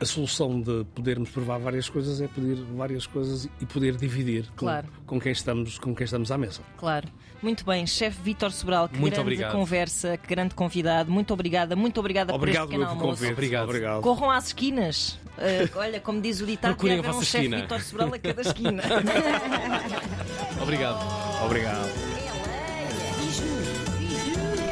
A 0.00 0.04
solução 0.04 0.60
de 0.60 0.84
podermos 0.94 1.30
provar 1.30 1.58
várias 1.58 1.88
coisas 1.88 2.20
é 2.20 2.26
pedir 2.28 2.56
várias 2.76 3.06
coisas 3.06 3.48
e 3.60 3.64
poder 3.66 3.96
dividir 3.96 4.46
com, 4.50 4.56
Claro. 4.66 4.88
com, 5.06 5.20
quem, 5.20 5.32
estamos, 5.32 5.78
com 5.78 5.94
quem 5.94 6.04
estamos 6.04 6.30
à 6.32 6.36
mesa. 6.36 6.60
Claro. 6.76 7.08
Muito 7.40 7.64
bem, 7.64 7.86
chefe 7.86 8.20
Vítor 8.22 8.50
Sobral, 8.52 8.88
que 8.88 8.98
Muito 8.98 9.12
grande 9.14 9.20
obrigado. 9.34 9.52
conversa, 9.52 10.16
que 10.16 10.26
grande 10.26 10.54
convidado. 10.54 11.10
Muito 11.10 11.32
obrigada, 11.32 11.76
muito 11.76 12.00
obrigada 12.00 12.34
Obrigado 12.34 12.68
por 12.68 12.72
este 12.74 12.78
pequeno 12.80 12.98
pelo 12.98 13.06
almoço. 13.10 13.32
Obrigado. 13.32 13.64
Obrigado. 13.68 14.00
Corram 14.02 14.30
às 14.30 14.46
esquinas. 14.48 15.18
Eh, 15.38 15.68
olha, 15.74 16.00
como 16.00 16.20
diz 16.20 16.40
o 16.40 16.46
ditado, 16.46 16.72
Procurem 16.72 16.96
devia 16.96 17.10
a 17.10 17.14
haver 17.14 17.20
um 17.20 17.24
chefe. 17.24 17.48
Vítor 17.48 17.80
Sobral 17.82 18.14
a 18.14 18.18
cada 18.18 18.40
esquina. 18.42 18.82
Obrigado. 20.62 21.44
Obrigado. 21.44 21.88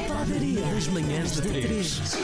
Padaria 0.08 0.60
das 0.74 0.86
manhãs 0.88 1.36
da 1.40 1.42
3. 1.48 2.18